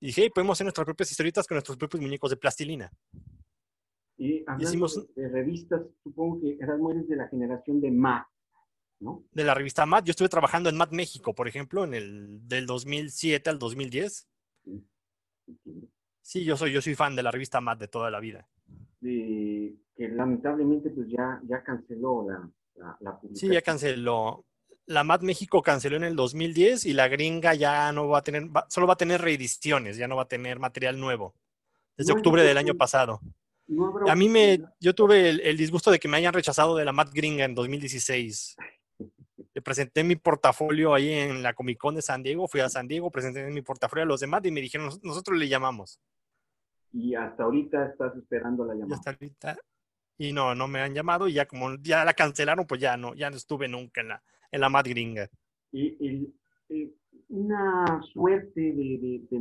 Y 0.00 0.06
dije, 0.06 0.30
podemos 0.30 0.56
hacer 0.56 0.64
nuestras 0.64 0.84
propias 0.84 1.10
historietas 1.10 1.46
con 1.46 1.56
nuestros 1.56 1.76
propios 1.76 2.00
muñecos 2.02 2.30
de 2.30 2.36
plastilina. 2.36 2.90
Y 4.16 4.44
hablando 4.46 4.86
de, 5.14 5.28
revistas, 5.28 5.82
supongo 6.02 6.40
que 6.40 6.56
eras 6.60 6.78
muy 6.78 6.94
de 7.04 7.16
la 7.16 7.28
generación 7.28 7.80
de 7.80 7.90
MAD, 7.90 8.22
¿no? 9.00 9.24
De 9.32 9.44
la 9.44 9.54
revista 9.54 9.86
MAD. 9.86 10.04
Yo 10.04 10.10
estuve 10.10 10.28
trabajando 10.28 10.68
en 10.68 10.76
MAD 10.76 10.90
México, 10.90 11.34
por 11.34 11.48
ejemplo, 11.48 11.84
en 11.84 11.94
el 11.94 12.48
del 12.48 12.66
2007 12.66 13.48
al 13.48 13.58
2010. 13.58 14.28
Sí, 14.64 14.84
sí 16.22 16.44
yo 16.44 16.56
soy, 16.56 16.72
yo 16.72 16.82
soy 16.82 16.94
fan 16.94 17.16
de 17.16 17.22
la 17.22 17.30
revista 17.30 17.60
MAD 17.60 17.78
de 17.78 17.88
toda 17.88 18.10
la 18.10 18.20
vida 18.20 18.48
que 20.00 20.08
lamentablemente 20.08 20.88
pues 20.88 21.08
ya, 21.08 21.42
ya 21.46 21.62
canceló 21.62 22.26
la, 22.26 22.50
la, 23.00 23.20
publicación. 23.20 23.50
Sí, 23.50 23.54
ya 23.54 23.60
canceló. 23.60 24.46
La 24.86 25.04
MAD 25.04 25.22
México 25.22 25.62
canceló 25.62 25.96
en 25.96 26.04
el 26.04 26.16
2010 26.16 26.86
y 26.86 26.92
la 26.92 27.08
gringa 27.08 27.54
ya 27.54 27.92
no 27.92 28.08
va 28.08 28.18
a 28.18 28.22
tener, 28.22 28.48
solo 28.68 28.86
va 28.86 28.94
a 28.94 28.96
tener 28.96 29.20
reediciones, 29.20 29.96
ya 29.96 30.08
no 30.08 30.16
va 30.16 30.22
a 30.22 30.28
tener 30.28 30.58
material 30.58 30.98
nuevo. 30.98 31.34
Desde 31.96 32.12
octubre 32.12 32.42
del 32.42 32.56
año 32.56 32.74
pasado. 32.74 33.20
a 34.08 34.14
mí 34.14 34.28
me, 34.28 34.60
yo 34.80 34.94
tuve 34.94 35.30
el, 35.30 35.56
disgusto 35.56 35.90
de 35.90 35.98
que 35.98 36.08
me 36.08 36.16
hayan 36.16 36.32
rechazado 36.32 36.76
de 36.76 36.84
la 36.84 36.92
MAD 36.92 37.10
gringa 37.12 37.44
en 37.44 37.54
2016. 37.54 38.56
Le 39.52 39.62
presenté 39.62 40.02
mi 40.02 40.16
portafolio 40.16 40.94
ahí 40.94 41.12
en 41.12 41.42
la 41.42 41.52
Comic 41.54 41.78
Con 41.78 41.94
de 41.94 42.02
San 42.02 42.22
Diego, 42.22 42.48
fui 42.48 42.60
a 42.60 42.68
San 42.68 42.88
Diego, 42.88 43.10
presenté 43.10 43.44
mi 43.50 43.62
portafolio 43.62 44.04
a 44.04 44.06
los 44.06 44.20
demás 44.20 44.42
y 44.44 44.50
me 44.50 44.60
dijeron, 44.60 44.90
nosotros 45.02 45.36
le 45.36 45.48
llamamos 45.48 46.00
y 46.92 47.14
hasta 47.14 47.44
ahorita 47.44 47.86
estás 47.86 48.16
esperando 48.16 48.64
la 48.64 48.74
llamada. 48.74 48.90
Y 48.90 48.94
hasta 48.94 49.10
ahorita. 49.10 49.56
Y 50.18 50.32
no, 50.32 50.54
no 50.54 50.68
me 50.68 50.80
han 50.80 50.94
llamado 50.94 51.28
y 51.28 51.34
ya 51.34 51.46
como 51.46 51.76
ya 51.76 52.04
la 52.04 52.14
cancelaron, 52.14 52.66
pues 52.66 52.80
ya 52.80 52.96
no, 52.96 53.14
ya 53.14 53.30
no 53.30 53.36
estuve 53.36 53.68
nunca 53.68 54.00
en 54.02 54.08
la, 54.08 54.22
en 54.50 54.60
la 54.60 54.68
Mad 54.68 54.86
Gringa. 54.86 55.28
Y, 55.72 56.32
una 57.28 58.02
suerte 58.12 58.60
de, 58.60 58.98
de, 58.98 59.20
de 59.30 59.36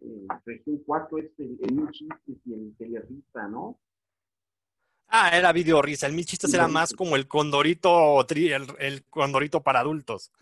eh, 0.00 0.26
región 0.44 0.82
4 0.84 1.18
es 1.18 1.30
el, 1.38 1.58
el 1.62 1.74
Mil 1.74 1.90
Chistes 1.90 2.36
y 2.44 2.52
el 2.52 2.74
Telerrista, 2.76 3.48
¿no? 3.48 3.80
Ah, 5.08 5.36
era 5.36 5.52
video 5.52 5.80
risa. 5.80 6.06
El 6.06 6.12
Mil 6.14 6.26
Chistes 6.26 6.52
era 6.54 6.66
más 6.66 6.92
como 6.92 7.14
el 7.14 7.28
condorito, 7.28 8.24
el, 8.28 8.66
el 8.78 9.04
condorito 9.04 9.62
para 9.62 9.80
adultos. 9.80 10.32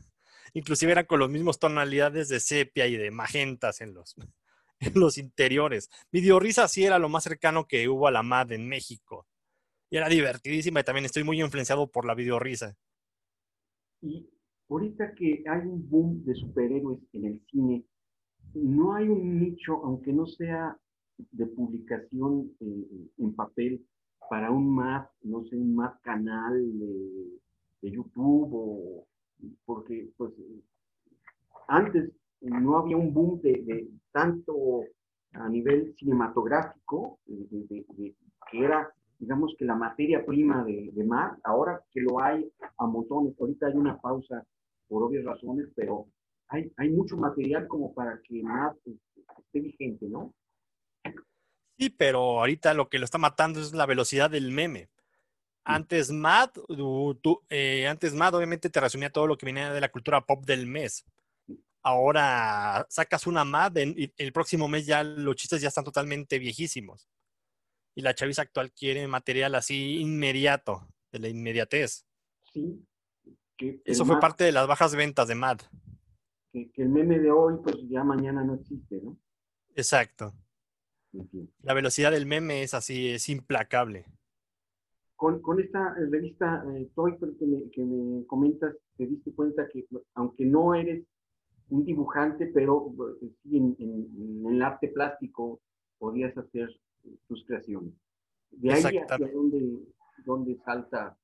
Inclusive 0.55 0.93
eran 0.93 1.07
con 1.07 1.19
los 1.19 1.31
mismos 1.31 1.59
tonalidades 1.59 2.29
de 2.29 2.41
sepia 2.41 2.87
y 2.87 2.97
de 2.97 3.11
magentas 3.11 3.81
en 3.81 3.95
los, 3.95 4.17
en 4.81 4.93
los 4.95 5.19
interiores. 5.19 5.91
Videorisa 6.11 6.69
sí 6.69 6.85
era 6.85 6.99
lo 6.99 7.09
más 7.09 7.25
cercano 7.25 7.67
que 7.67 7.89
hubo 7.89 8.07
a 8.07 8.11
la 8.11 8.23
MAD 8.23 8.53
en 8.53 8.69
México. 8.69 9.27
Y 9.91 9.99
era 9.99 10.09
divertidísima 10.09 10.81
y 10.81 10.85
también 10.85 11.05
estoy 11.05 11.23
muy 11.23 11.41
influenciado 11.43 11.91
por 11.91 12.07
la 12.07 12.15
videorisa. 12.15 12.75
Y 14.03 14.29
ahorita 14.69 15.15
que 15.15 15.43
hay 15.49 15.67
un 15.67 15.89
boom 15.89 16.25
de 16.25 16.35
superhéroes 16.35 17.01
en 17.13 17.25
el 17.25 17.41
cine, 17.51 17.85
no 18.55 18.95
hay 18.95 19.09
un 19.09 19.41
nicho, 19.41 19.83
aunque 19.85 20.13
no 20.13 20.27
sea 20.27 20.77
de 21.31 21.47
publicación 21.47 22.51
eh, 22.61 23.09
en 23.19 23.35
papel, 23.35 23.85
para 24.29 24.51
un 24.51 24.75
más, 24.75 25.09
no 25.23 25.45
sé, 25.45 25.57
un 25.57 25.75
más 25.75 25.99
canal 26.01 26.79
de, 26.79 27.41
de 27.83 27.91
YouTube 27.91 28.49
o 28.53 29.07
porque 29.65 30.11
pues 30.17 30.33
antes 31.69 32.11
no 32.41 32.79
había 32.79 32.97
un 32.97 33.13
boom 33.13 33.41
de, 33.41 33.89
tanto 34.13 34.85
a 35.33 35.49
nivel 35.49 35.95
cinematográfico, 35.97 37.19
que 37.27 38.65
era, 38.65 38.93
digamos 39.23 39.55
que 39.57 39.65
la 39.65 39.77
materia 39.77 40.27
prima 40.27 40.65
de, 40.65 40.91
de 40.93 41.05
Mar, 41.05 41.39
ahora 41.45 41.81
que 41.93 42.01
lo 42.01 42.21
hay 42.21 42.51
a 42.77 42.87
montones, 42.87 43.35
ahorita 43.39 43.69
hay 43.69 43.75
una 43.75 43.97
pausa 44.01 44.45
por 44.89 45.05
obvias 45.05 45.25
razones, 45.25 45.69
pero 45.77 46.09
hay, 46.49 46.73
hay 46.77 46.91
mucho 46.91 47.17
material 47.17 47.69
como 47.69 47.95
para 47.95 48.21
que 48.21 48.43
Mar 48.43 48.75
esté 48.85 49.61
vigente, 49.61 50.07
¿no? 50.09 50.35
Sí, 51.79 51.89
pero 51.91 52.41
ahorita 52.41 52.75
lo 52.75 52.89
que 52.89 52.99
lo 52.99 53.05
está 53.05 53.19
matando 53.19 53.61
es 53.61 53.73
la 53.73 53.87
velocidad 53.87 54.29
del 54.29 54.51
meme. 54.51 54.89
Antes 55.63 56.11
Mad, 56.11 56.51
eh, 57.49 57.87
antes 57.87 58.15
Mad 58.15 58.35
obviamente 58.35 58.71
te 58.71 58.81
resumía 58.81 59.11
todo 59.11 59.29
lo 59.29 59.37
que 59.37 59.47
venía 59.47 59.73
de 59.73 59.81
la 59.81 59.93
cultura 59.93 60.21
pop 60.21 60.45
del 60.45 60.67
mes 60.67 61.05
ahora 61.85 62.87
sacas 62.89 63.27
una 63.27 63.45
MAD 63.45 63.77
y 63.97 64.13
el 64.17 64.33
próximo 64.33 64.69
mes 64.69 64.87
ya 64.87 65.03
los 65.03 65.35
chistes 65.37 65.61
ya 65.61 65.69
están 65.69 65.85
totalmente 65.85 66.39
viejísimos. 66.39 67.09
Y 67.95 68.03
la 68.03 68.15
chaviza 68.15 68.43
actual 68.43 68.73
quiere 68.73 69.07
material 69.07 69.55
así 69.55 69.99
inmediato, 69.99 70.89
de 71.11 71.19
la 71.19 71.29
inmediatez. 71.29 72.07
Sí. 72.53 72.85
Eso 73.85 74.05
fue 74.05 74.19
parte 74.19 74.45
de 74.45 74.53
las 74.53 74.67
bajas 74.67 74.97
ventas 74.97 75.29
de 75.29 75.35
MAD. 75.35 75.61
Que, 76.53 76.71
el 76.77 76.89
meme 76.89 77.19
de 77.19 77.31
hoy, 77.31 77.55
pues 77.63 77.77
ya 77.89 78.03
mañana 78.03 78.43
no 78.43 78.55
existe, 78.55 79.01
¿no? 79.03 79.17
Exacto. 79.75 80.35
La 81.63 81.75
velocidad 81.75 82.11
del 82.11 82.27
meme 82.27 82.63
es 82.63 82.75
así, 82.75 83.11
es 83.11 83.29
implacable. 83.29 84.07
Con, 85.17 85.41
esta 85.61 85.95
revista 85.95 86.65
eh, 86.75 86.91
Toy 86.97 87.17
que 87.17 87.47
me, 87.47 87.71
que 87.71 87.85
me 87.85 88.27
comentas, 88.27 88.75
te 88.97 89.07
diste 89.07 89.33
cuenta 89.33 89.69
que 89.73 89.87
aunque 90.15 90.45
no 90.45 90.75
eres 90.75 91.05
un 91.69 91.85
dibujante, 91.85 92.47
pero 92.47 92.93
eh, 93.23 93.31
sí 93.43 93.57
en, 93.57 94.47
el 94.47 94.63
arte 94.63 94.89
plástico 94.89 95.61
podías 95.99 96.37
hacer 96.37 96.69
tus 97.27 97.45
creaciones. 97.47 97.95
De 98.51 98.73
ahí 98.73 98.83
hacia 98.83 99.07
donde, 100.25 100.57
salta 100.65 101.19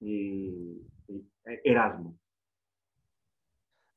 eh, 0.00 0.80
eh, 1.08 1.60
Erasmo. 1.64 2.18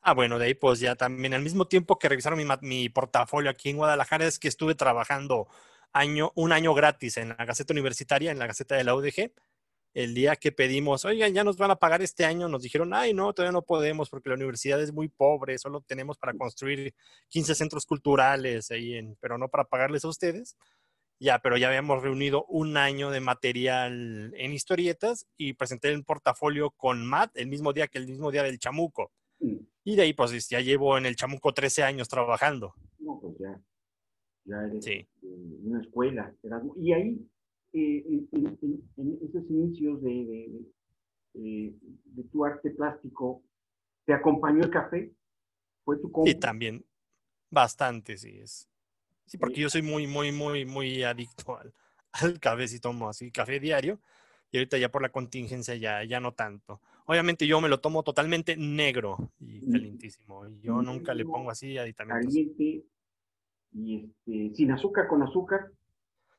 Ah, 0.02 0.14
bueno, 0.14 0.38
de 0.38 0.46
ahí 0.48 0.54
pues 0.54 0.82
ya 0.82 0.96
también, 0.96 1.34
al 1.34 1.42
mismo 1.42 1.66
tiempo 1.66 1.98
que 1.98 2.10
revisaron 2.10 2.38
mi, 2.38 2.46
mi 2.62 2.90
portafolio 2.90 3.50
aquí 3.50 3.70
en 3.70 3.78
Guadalajara, 3.78 4.26
es 4.26 4.38
que 4.38 4.50
estuve 4.50 4.76
trabajando 4.76 5.48
año, 5.94 6.32
un 6.36 6.52
año 6.52 6.74
gratis 6.74 7.18
en 7.18 7.30
la 7.30 7.46
Gaceta 7.46 7.74
Universitaria, 7.74 8.32
en 8.32 8.40
la 8.40 8.48
Gaceta 8.48 8.76
de 8.76 8.84
la 8.84 8.96
UDG. 8.96 9.32
El 9.94 10.16
día 10.16 10.36
que 10.36 10.52
pedimos, 10.52 11.06
oigan, 11.06 11.34
ya 11.34 11.44
nos 11.44 11.56
van 11.56 11.70
a 11.70 11.76
pagar 11.76 12.02
este 12.02 12.26
año, 12.26 12.50
nos 12.50 12.64
dijeron, 12.64 12.94
ay, 12.96 13.14
no, 13.14 13.32
todavía 13.32 13.52
no 13.52 13.62
podemos 13.62 14.10
porque 14.10 14.30
la 14.30 14.36
universidad 14.36 14.82
es 14.82 14.92
muy 14.92 15.08
pobre, 15.08 15.60
solo 15.60 15.82
tenemos 15.82 16.18
para 16.18 16.34
construir 16.34 16.96
15 17.30 17.54
centros 17.54 17.86
culturales 17.86 18.72
ahí, 18.72 18.96
en, 18.96 19.16
pero 19.22 19.38
no 19.38 19.50
para 19.50 19.66
pagarles 19.66 20.04
a 20.04 20.08
ustedes. 20.08 20.58
Ya, 21.24 21.40
pero 21.40 21.56
ya 21.56 21.70
habíamos 21.70 22.04
reunido 22.04 22.44
un 22.50 22.76
año 22.76 23.10
de 23.10 23.22
material 23.22 24.34
en 24.36 24.52
historietas 24.52 25.26
y 25.38 25.54
presenté 25.54 25.90
el 25.90 26.04
portafolio 26.04 26.72
con 26.72 27.06
Matt 27.06 27.38
el 27.38 27.48
mismo 27.48 27.72
día 27.72 27.88
que 27.88 27.98
el 27.98 28.08
mismo 28.08 28.30
día 28.30 28.44
del 28.44 28.60
chamuco. 28.60 29.10
Mm. 29.40 29.56
Y 29.86 29.96
de 29.96 30.02
ahí, 30.02 30.14
pues 30.14 30.50
ya 30.50 30.60
llevo 30.60 30.98
en 30.98 31.06
el 31.06 31.16
chamuco 31.16 31.54
13 31.54 31.84
años 31.84 32.10
trabajando. 32.10 32.74
No, 33.00 33.22
pues 33.22 33.38
ya, 33.40 33.58
ya 34.44 34.66
eres 34.66 34.84
sí. 34.84 35.08
una 35.22 35.82
escuela. 35.82 36.36
Y 36.76 36.92
ahí, 36.92 37.26
eh, 37.72 38.04
en, 38.34 39.20
esos 39.22 39.50
inicios 39.50 40.04
de, 40.04 40.60
de, 41.36 41.74
de, 42.04 42.24
tu 42.34 42.44
arte 42.44 42.70
plástico, 42.72 43.42
¿te 44.06 44.14
acompañó 44.14 44.62
el 44.62 44.70
café? 44.70 45.14
¿Fue 45.86 45.98
tu 46.00 46.12
Sí, 46.26 46.36
también. 46.36 46.86
Bastante, 47.50 48.18
sí. 48.18 48.40
Es, 48.42 48.70
Sí, 49.26 49.38
porque 49.38 49.62
yo 49.62 49.70
soy 49.70 49.82
muy, 49.82 50.08
muy, 50.08 50.32
muy, 50.32 50.66
muy 50.66 51.04
adicto 51.04 51.58
al, 51.58 51.74
al 52.12 52.40
café, 52.40 52.68
si 52.68 52.80
tomo 52.80 53.10
así 53.10 53.32
café 53.32 53.60
diario. 53.60 54.00
Y 54.52 54.58
ahorita 54.58 54.78
ya 54.78 54.90
por 54.90 55.02
la 55.02 55.10
contingencia 55.10 55.76
ya, 55.76 56.04
ya 56.04 56.20
no 56.20 56.34
tanto. 56.34 56.80
Obviamente 57.06 57.48
yo 57.48 57.60
me 57.60 57.70
lo 57.70 57.80
tomo 57.80 58.04
totalmente 58.04 58.56
negro 58.56 59.32
y 59.40 59.60
calientísimo. 59.72 60.48
Yo 60.62 60.82
nunca 60.84 61.14
le 61.16 61.26
pongo 61.26 61.50
así 61.50 61.78
aditamentos. 61.78 62.26
Caliente 62.26 62.84
y 63.74 64.06
este, 64.06 64.56
sin 64.56 64.72
azúcar, 64.72 65.08
con 65.08 65.24
azúcar. 65.24 65.72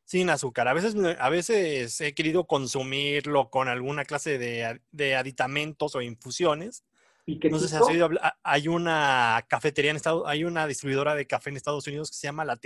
Sin 0.05 0.31
azúcar. 0.31 0.69
A 0.69 0.75
veces, 0.75 0.95
a 1.19 1.29
veces 1.29 2.01
he 2.01 2.15
querido 2.15 2.47
consumirlo 2.47 3.51
con 3.51 3.69
alguna 3.69 4.05
clase 4.05 4.39
de, 4.39 4.81
de 4.93 5.17
aditamentos 5.17 5.97
o 5.97 6.03
infusiones 6.03 6.85
no 7.27 7.59
sé 7.59 7.69
si 7.69 7.77
has 7.77 7.83
oído 7.83 8.11
hay 8.43 8.69
una 8.69 9.45
cafetería 9.49 9.91
en 9.91 9.97
Estados 9.97 10.25
hay 10.27 10.45
una 10.45 10.67
distribuidora 10.67 11.15
de 11.15 11.27
café 11.27 11.51
en 11.51 11.57
Estados 11.57 11.87
Unidos 11.87 12.11
que 12.11 12.17
se 12.17 12.27
llama 12.27 12.45
la, 12.45 12.59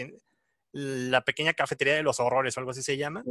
la 0.73 1.25
pequeña 1.25 1.55
cafetería 1.55 1.95
de 1.95 2.03
los 2.03 2.21
horrores 2.21 2.57
o 2.57 2.61
algo 2.61 2.73
así 2.73 2.83
se 2.83 2.97
llama, 2.97 3.25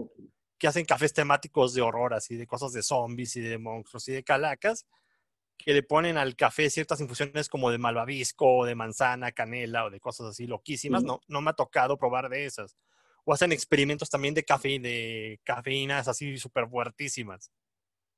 que 0.58 0.68
hacen 0.68 0.86
cafés 0.86 1.14
temáticos 1.14 1.74
de 1.74 1.82
horror, 1.82 2.14
así 2.14 2.36
de 2.36 2.48
cosas 2.48 2.72
de 2.74 2.82
zombies 2.82 3.36
y 3.36 3.42
de 3.42 3.58
monstruos 3.58 4.08
y 4.08 4.14
de 4.14 4.24
calacas, 4.24 4.88
que 5.58 5.74
le 5.74 5.84
ponen 5.84 6.18
al 6.18 6.36
café 6.36 6.70
ciertas 6.70 7.00
infusiones 7.02 7.50
como 7.50 7.72
de 7.72 7.78
malvavisco, 7.78 8.58
o 8.58 8.66
de 8.66 8.76
manzana, 8.76 9.32
canela 9.32 9.86
o 9.86 9.90
de 9.90 10.00
cosas 10.00 10.28
así 10.28 10.48
loquísimas. 10.48 11.04
No, 11.04 11.22
no 11.28 11.42
me 11.42 11.52
ha 11.52 11.54
tocado 11.54 11.98
probar 11.98 12.30
de 12.30 12.46
esas. 12.46 12.78
O 13.26 13.34
hacen 13.34 13.52
experimentos 13.52 14.10
también 14.10 14.34
de 14.34 14.44
café, 14.44 14.80
de 14.80 15.40
cafeínas 15.44 16.08
así 16.08 16.38
súper 16.38 16.68
fuertísimas. 16.68 17.52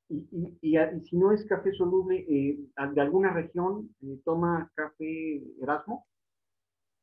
Y, 0.09 0.57
y, 0.61 0.75
si 1.07 1.17
no 1.17 1.31
es 1.31 1.45
café 1.45 1.71
soluble, 1.73 2.25
eh, 2.27 2.57
de 2.93 3.01
alguna 3.01 3.31
región, 3.31 3.93
eh, 4.01 4.19
¿toma 4.25 4.71
café 4.73 5.43
Erasmo? 5.61 6.07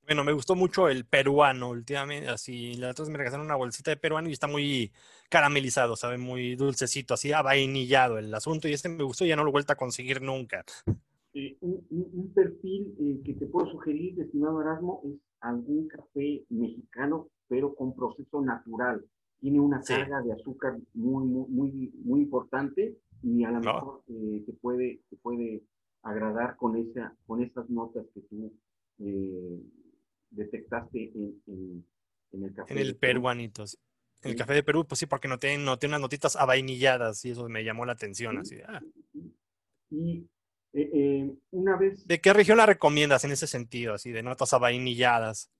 Bueno, 0.04 0.24
me 0.24 0.32
gustó 0.32 0.54
mucho 0.54 0.88
el 0.88 1.04
peruano 1.04 1.70
últimamente, 1.70 2.28
así, 2.28 2.74
la 2.74 2.90
otra 2.90 3.04
vez 3.04 3.10
me 3.10 3.18
regresaron 3.18 3.46
una 3.46 3.56
bolsita 3.56 3.90
de 3.90 3.96
peruano 3.96 4.28
y 4.28 4.32
está 4.32 4.46
muy 4.46 4.92
caramelizado, 5.28 5.96
sabe, 5.96 6.16
muy 6.16 6.54
dulcecito, 6.54 7.14
así, 7.14 7.30
vainillado 7.30 8.18
el 8.18 8.32
asunto 8.32 8.68
y 8.68 8.72
este 8.72 8.88
me 8.88 9.02
gustó 9.02 9.24
y 9.24 9.28
ya 9.28 9.36
no 9.36 9.42
lo 9.42 9.50
he 9.50 9.52
vuelto 9.52 9.72
a 9.72 9.76
conseguir 9.76 10.22
nunca. 10.22 10.64
Eh, 11.34 11.56
un, 11.60 11.84
un, 11.90 12.32
perfil 12.34 13.20
que 13.24 13.34
te 13.34 13.46
puedo 13.46 13.70
sugerir, 13.70 14.20
estimado 14.20 14.62
Erasmo, 14.62 15.02
es 15.04 15.20
algún 15.40 15.88
café 15.88 16.44
mexicano, 16.50 17.28
pero 17.48 17.74
con 17.74 17.94
proceso 17.94 18.40
natural 18.42 19.04
tiene 19.40 19.60
una 19.60 19.80
carga 19.82 20.22
de 20.22 20.32
azúcar 20.32 20.78
muy, 20.94 21.24
muy, 21.24 21.92
muy, 22.04 22.20
importante 22.20 22.96
y 23.22 23.44
a 23.44 23.50
lo 23.50 23.60
mejor 23.60 24.02
eh, 24.08 24.42
te, 24.46 24.52
puede, 24.54 25.00
te 25.10 25.16
puede 25.16 25.62
agradar 26.02 26.56
con, 26.56 26.76
esa, 26.76 27.14
con 27.26 27.42
esas 27.42 27.68
notas 27.68 28.06
que 28.14 28.20
tú 28.22 28.52
eh, 28.98 29.60
detectaste 30.30 31.12
en, 31.14 31.84
en, 32.32 32.42
el 32.44 32.54
café. 32.54 32.72
En 32.72 32.78
el 32.78 32.96
peruanito, 32.96 33.64
En 34.22 34.30
el 34.30 34.36
café 34.36 34.54
de 34.54 34.62
Perú, 34.62 34.86
pues 34.86 34.98
sí, 34.98 35.06
porque 35.06 35.28
no 35.28 35.38
tiene, 35.38 35.62
no 35.62 35.78
tiene 35.78 35.92
unas 35.92 36.02
notitas 36.02 36.36
avainilladas 36.36 37.24
y 37.24 37.30
eso 37.30 37.48
me 37.48 37.64
llamó 37.64 37.84
la 37.84 37.92
atención. 37.92 38.38
Así, 38.38 38.56
ah. 38.66 38.80
Y 39.90 40.26
eh, 40.72 41.30
una 41.50 41.76
vez... 41.76 42.06
¿De 42.06 42.20
qué 42.20 42.32
región 42.32 42.58
la 42.58 42.66
recomiendas 42.66 43.24
en 43.24 43.32
ese 43.32 43.46
sentido, 43.46 43.94
así, 43.94 44.12
de 44.12 44.22
notas 44.22 44.52
avainilladas? 44.52 45.50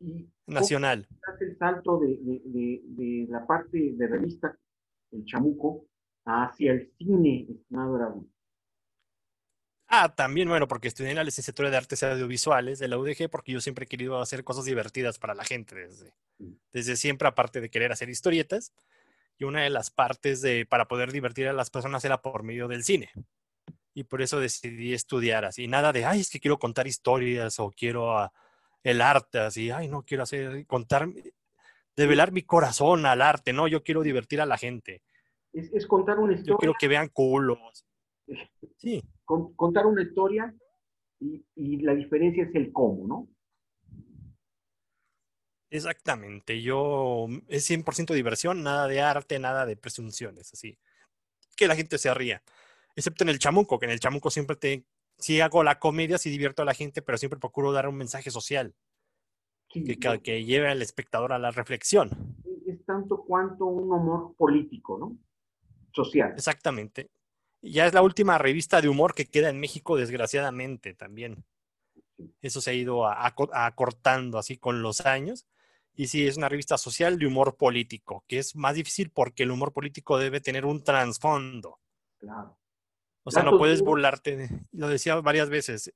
Y 0.00 0.28
Nacional. 0.46 1.06
Hace 1.26 1.44
el 1.44 1.58
salto 1.58 1.98
de, 1.98 2.18
de, 2.22 2.80
de, 2.84 3.26
la 3.28 3.46
parte 3.46 3.92
de 3.94 4.06
revista, 4.06 4.56
el 5.10 5.24
chamuco, 5.24 5.86
hacia 6.24 6.72
el 6.72 6.92
cine, 6.98 7.46
estimado 7.48 8.26
Ah, 9.90 10.14
también, 10.14 10.48
bueno, 10.48 10.68
porque 10.68 10.88
estudié 10.88 11.10
en 11.10 11.16
la 11.16 11.24
licenciatura 11.24 11.70
de 11.70 11.76
Artes 11.76 12.02
Audiovisuales 12.02 12.78
de 12.78 12.88
la 12.88 12.98
UDG, 12.98 13.30
porque 13.30 13.52
yo 13.52 13.60
siempre 13.60 13.84
he 13.84 13.88
querido 13.88 14.20
hacer 14.20 14.44
cosas 14.44 14.66
divertidas 14.66 15.18
para 15.18 15.34
la 15.34 15.44
gente 15.44 15.74
desde, 15.74 16.14
desde 16.72 16.96
siempre, 16.96 17.26
aparte 17.26 17.60
de 17.60 17.70
querer 17.70 17.92
hacer 17.92 18.10
historietas. 18.10 18.74
Y 19.38 19.44
una 19.44 19.62
de 19.62 19.70
las 19.70 19.90
partes 19.90 20.42
de, 20.42 20.66
para 20.66 20.88
poder 20.88 21.12
divertir 21.12 21.48
a 21.48 21.52
las 21.52 21.70
personas 21.70 22.04
era 22.04 22.20
por 22.20 22.42
medio 22.42 22.68
del 22.68 22.84
cine. 22.84 23.10
Y 23.94 24.04
por 24.04 24.20
eso 24.20 24.40
decidí 24.40 24.92
estudiar 24.92 25.44
así. 25.44 25.68
Nada 25.68 25.92
de, 25.92 26.04
ay, 26.04 26.20
es 26.20 26.30
que 26.30 26.40
quiero 26.40 26.58
contar 26.58 26.86
historias 26.86 27.58
o 27.58 27.70
quiero 27.70 28.18
a, 28.18 28.32
el 28.82 29.00
arte, 29.00 29.38
así, 29.38 29.70
ay, 29.70 29.88
no 29.88 30.02
quiero 30.02 30.22
hacer, 30.22 30.66
contar, 30.66 31.08
develar 31.96 32.32
mi 32.32 32.42
corazón 32.42 33.06
al 33.06 33.22
arte, 33.22 33.52
no, 33.52 33.68
yo 33.68 33.82
quiero 33.82 34.02
divertir 34.02 34.40
a 34.40 34.46
la 34.46 34.56
gente. 34.56 35.02
Es, 35.52 35.86
contar 35.88 36.18
una 36.18 36.34
historia. 36.34 36.54
Yo 36.54 36.58
quiero 36.58 36.74
que 36.78 36.88
vean 36.88 37.08
culos. 37.08 37.84
Sí. 38.76 39.02
contar 39.24 39.86
una 39.86 40.02
historia 40.02 40.54
y, 41.20 41.82
la 41.82 41.94
diferencia 41.94 42.44
es 42.44 42.54
el 42.54 42.72
cómo, 42.72 43.06
¿no? 43.06 43.28
Exactamente, 45.70 46.62
yo 46.62 47.26
es 47.48 47.68
100% 47.68 48.14
diversión, 48.14 48.62
nada 48.62 48.86
de 48.86 49.02
arte, 49.02 49.38
nada 49.38 49.66
de 49.66 49.76
presunciones, 49.76 50.52
así. 50.52 50.78
Que 51.56 51.66
la 51.66 51.76
gente 51.76 51.98
se 51.98 52.12
ría. 52.14 52.42
Excepto 52.96 53.24
en 53.24 53.30
el 53.30 53.38
chamuco, 53.38 53.78
que 53.78 53.84
en 53.86 53.92
el 53.92 54.00
chamuco 54.00 54.30
siempre 54.30 54.56
te 54.56 54.84
sí 55.18 55.40
hago 55.40 55.62
la 55.62 55.78
comedia, 55.78 56.18
sí 56.18 56.30
divierto 56.30 56.62
a 56.62 56.64
la 56.64 56.74
gente, 56.74 57.02
pero 57.02 57.18
siempre 57.18 57.40
procuro 57.40 57.72
dar 57.72 57.88
un 57.88 57.96
mensaje 57.96 58.30
social 58.30 58.74
que, 59.68 59.98
que, 60.22 60.44
lleve 60.44 60.68
al 60.68 60.82
espectador 60.82 61.32
a 61.32 61.38
la 61.38 61.50
reflexión. 61.50 62.10
Es 62.66 62.84
tanto 62.84 63.24
cuanto 63.24 63.66
un 63.66 63.92
humor 63.92 64.34
político, 64.36 64.98
¿no? 64.98 65.16
Social. 65.92 66.32
Exactamente. 66.36 67.10
Ya 67.60 67.86
es 67.86 67.92
la 67.92 68.02
última 68.02 68.38
revista 68.38 68.80
de 68.80 68.88
humor 68.88 69.14
que 69.14 69.26
queda 69.26 69.50
en 69.50 69.58
México, 69.58 69.96
desgraciadamente, 69.96 70.94
también. 70.94 71.44
Eso 72.40 72.60
se 72.60 72.70
ha 72.70 72.74
ido 72.74 73.06
acortando 73.06 74.38
así 74.38 74.56
con 74.56 74.82
los 74.82 75.04
años. 75.04 75.46
Y 75.94 76.06
sí, 76.06 76.26
es 76.26 76.36
una 76.36 76.48
revista 76.48 76.78
social 76.78 77.18
de 77.18 77.26
humor 77.26 77.56
político, 77.56 78.24
que 78.28 78.38
es 78.38 78.54
más 78.54 78.76
difícil 78.76 79.10
porque 79.10 79.42
el 79.42 79.50
humor 79.50 79.72
político 79.72 80.16
debe 80.16 80.40
tener 80.40 80.64
un 80.64 80.84
trasfondo. 80.84 81.80
Claro. 82.18 82.56
O 83.28 83.30
sea, 83.30 83.42
no 83.42 83.58
puedes 83.58 83.82
burlarte, 83.82 84.48
lo 84.72 84.88
decía 84.88 85.14
varias 85.16 85.50
veces, 85.50 85.92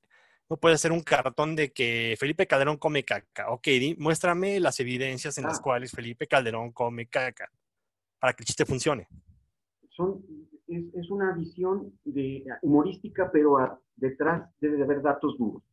no 0.51 0.57
puedes 0.57 0.75
hacer 0.75 0.91
un 0.91 1.01
cartón 1.01 1.55
de 1.55 1.71
que 1.71 2.15
Felipe 2.19 2.45
Calderón 2.45 2.77
come 2.77 3.03
caca. 3.03 3.49
Ok, 3.49 3.67
muéstrame 3.97 4.59
las 4.59 4.79
evidencias 4.79 5.39
en 5.39 5.45
las 5.45 5.57
ah. 5.57 5.61
cuales 5.63 5.91
Felipe 5.91 6.27
Calderón 6.27 6.71
come 6.71 7.07
caca 7.07 7.51
para 8.19 8.33
que 8.33 8.43
el 8.43 8.45
chiste 8.45 8.67
funcione. 8.67 9.07
Son, 9.89 10.23
es, 10.67 11.09
una 11.09 11.33
visión 11.33 11.91
de, 12.03 12.45
humorística, 12.61 13.31
pero 13.31 13.81
detrás 13.95 14.47
debe 14.61 14.77
de 14.77 14.83
haber 14.83 15.01
datos 15.01 15.35
duros. 15.35 15.63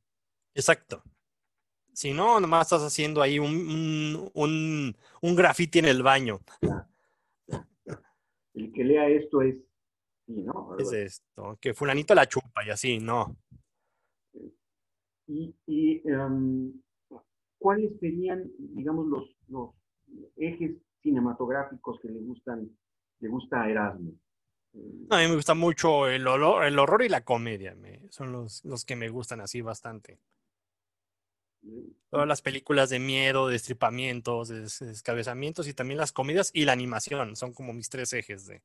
Exacto. 0.54 1.02
Si 1.92 2.14
no, 2.14 2.40
nomás 2.40 2.68
estás 2.68 2.82
haciendo 2.84 3.20
ahí 3.20 3.38
un, 3.38 4.30
un, 4.32 4.96
un 5.20 5.36
graffiti 5.36 5.80
en 5.80 5.84
el 5.84 6.02
baño. 6.02 6.40
El 8.54 8.72
que 8.72 8.82
lea 8.82 9.08
esto 9.08 9.42
es 9.42 9.56
es 10.78 10.92
esto, 10.92 11.58
que 11.60 11.74
fulanito 11.74 12.14
la 12.14 12.26
chupa 12.26 12.64
y 12.64 12.70
así, 12.70 12.98
¿no? 12.98 13.36
Y, 15.26 16.02
em, 16.04 16.72
¿cuáles 17.58 17.92
serían, 18.00 18.50
digamos, 18.58 19.06
los, 19.06 19.36
los 19.48 19.70
ejes 20.36 20.76
cinematográficos 21.02 22.00
que 22.00 22.08
le 22.08 22.20
gustan, 22.20 22.68
le 23.20 23.28
gusta 23.28 23.62
a 23.62 23.70
Erasmo? 23.70 24.12
A 25.10 25.18
mí 25.18 25.28
me 25.28 25.34
gusta 25.34 25.54
mucho 25.54 26.08
el, 26.08 26.26
horror, 26.26 26.64
el 26.64 26.78
horror 26.78 27.02
y 27.02 27.08
la 27.08 27.24
comedia, 27.24 27.76
son 28.10 28.32
los, 28.32 28.64
los 28.64 28.84
que 28.84 28.96
me 28.96 29.08
gustan 29.08 29.40
así 29.40 29.60
bastante. 29.60 30.18
Todas 32.08 32.26
las 32.26 32.40
películas 32.40 32.88
de 32.90 32.98
miedo, 32.98 33.48
de 33.48 33.56
estripamientos, 33.56 34.48
de 34.48 34.60
descabezamientos 34.60 35.68
y 35.68 35.74
también 35.74 35.98
las 35.98 36.12
comedias 36.12 36.50
y 36.54 36.64
la 36.64 36.72
animación 36.72 37.36
son 37.36 37.52
como 37.52 37.72
mis 37.72 37.88
tres 37.90 38.12
ejes 38.12 38.46
de, 38.46 38.62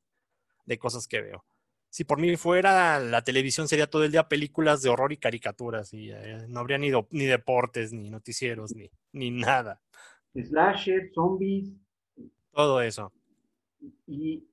de 0.64 0.78
cosas 0.78 1.06
que 1.06 1.20
veo. 1.20 1.44
Si 1.90 2.04
por 2.04 2.18
mí 2.18 2.36
fuera, 2.36 2.98
la 3.00 3.22
televisión 3.22 3.68
sería 3.68 3.88
todo 3.88 4.04
el 4.04 4.12
día 4.12 4.28
películas 4.28 4.82
de 4.82 4.90
horror 4.90 5.12
y 5.12 5.16
caricaturas 5.16 5.92
y 5.94 6.10
eh, 6.10 6.46
no 6.48 6.60
habría 6.60 6.78
ni, 6.78 6.90
ni 7.10 7.24
deportes, 7.24 7.92
ni 7.92 8.10
noticieros, 8.10 8.74
ni, 8.74 8.90
ni 9.12 9.30
nada. 9.30 9.80
Slasher, 10.34 11.10
zombies. 11.14 11.72
Todo 12.52 12.82
eso. 12.82 13.12
Y 14.06 14.44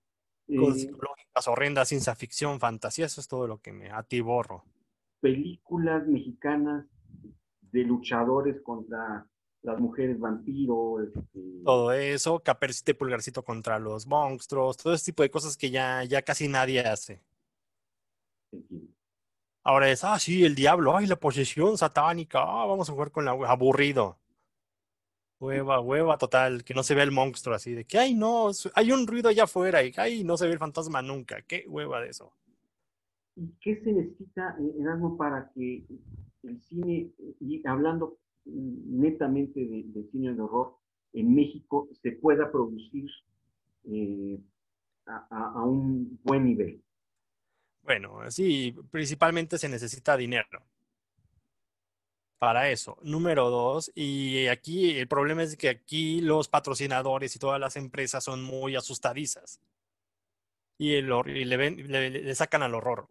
Cosas 0.47 0.81
psicológicas, 0.81 1.47
horrendas, 1.47 1.87
ciencia 1.87 2.15
ficción, 2.15 2.59
fantasía, 2.59 3.05
eso 3.05 3.21
es 3.21 3.27
todo 3.27 3.47
lo 3.47 3.59
que 3.59 3.71
me 3.71 3.89
atiborro. 3.89 4.65
Películas 5.21 6.05
mexicanas 6.07 6.85
de 7.61 7.83
luchadores 7.83 8.61
contra 8.61 9.25
las 9.63 9.79
mujeres 9.79 10.19
vampiros. 10.19 11.03
Este... 11.07 11.39
Todo 11.63 11.91
eso, 11.91 12.39
Capercito 12.39 12.95
Pulgarcito 12.97 13.43
contra 13.43 13.79
los 13.79 14.05
monstruos, 14.05 14.77
todo 14.77 14.93
ese 14.93 15.05
tipo 15.05 15.23
de 15.23 15.31
cosas 15.31 15.57
que 15.57 15.71
ya, 15.71 16.03
ya 16.03 16.21
casi 16.21 16.47
nadie 16.47 16.81
hace. 16.81 17.21
Ahora 19.63 19.89
es, 19.89 20.03
ah, 20.03 20.19
sí, 20.19 20.43
el 20.43 20.55
diablo, 20.55 20.95
ay, 20.95 21.07
la 21.07 21.15
posesión 21.15 21.77
satánica, 21.77 22.39
ah, 22.39 22.65
vamos 22.65 22.89
a 22.89 22.93
jugar 22.93 23.11
con 23.11 23.25
la 23.25 23.31
aburrido. 23.31 24.19
Hueva, 25.39 25.79
hueva 25.79 26.17
total, 26.17 26.63
que 26.63 26.73
no 26.73 26.83
se 26.83 26.95
ve 26.95 27.01
el 27.01 27.11
monstruo 27.11 27.55
así, 27.55 27.73
de 27.73 27.85
que, 27.85 27.97
ay, 27.97 28.13
no, 28.13 28.51
hay 28.75 28.91
un 28.91 29.07
ruido 29.07 29.29
allá 29.29 29.45
afuera 29.45 29.83
y, 29.83 29.93
ay, 29.97 30.23
no 30.23 30.37
se 30.37 30.45
ve 30.47 30.53
el 30.53 30.59
fantasma 30.59 31.01
nunca. 31.01 31.41
Qué 31.41 31.65
hueva 31.67 32.01
de 32.01 32.09
eso. 32.09 32.33
¿Y 33.35 33.47
qué 33.61 33.81
se 33.83 33.91
necesita, 33.91 34.55
en 34.59 34.87
algo 34.87 35.17
para 35.17 35.49
que 35.53 35.85
el 36.43 36.61
cine, 36.61 37.11
y 37.39 37.65
hablando 37.65 38.17
netamente 38.45 39.59
de, 39.59 40.09
cine 40.11 40.33
de 40.33 40.41
horror, 40.41 40.77
en 41.13 41.33
México 41.33 41.89
se 42.01 42.11
pueda 42.13 42.51
producir 42.51 43.09
eh, 43.85 44.39
a, 45.05 45.63
un 45.63 46.19
buen 46.23 46.45
nivel? 46.45 46.81
Bueno, 47.83 48.19
sí, 48.31 48.75
principalmente 48.91 49.57
se 49.57 49.69
necesita 49.69 50.15
dinero 50.15 50.63
para 52.43 52.69
eso. 52.69 52.97
Número 53.03 53.49
dos, 53.49 53.91
y 53.95 54.47
aquí 54.47 54.97
el 54.97 55.07
problema 55.07 55.43
es 55.43 55.55
que 55.55 55.69
aquí 55.69 56.19
los 56.19 56.49
patrocinadores 56.49 57.35
y 57.35 57.39
todas 57.39 57.59
las 57.59 57.77
empresas 57.77 58.23
son 58.23 58.43
muy 58.43 58.75
asustadizas. 58.75 59.61
Y, 60.77 60.95
el, 60.95 61.07
le, 61.07 62.09
le, 62.09 62.35
sacan 62.35 62.63
al 62.63 62.75
horror. 62.75 63.07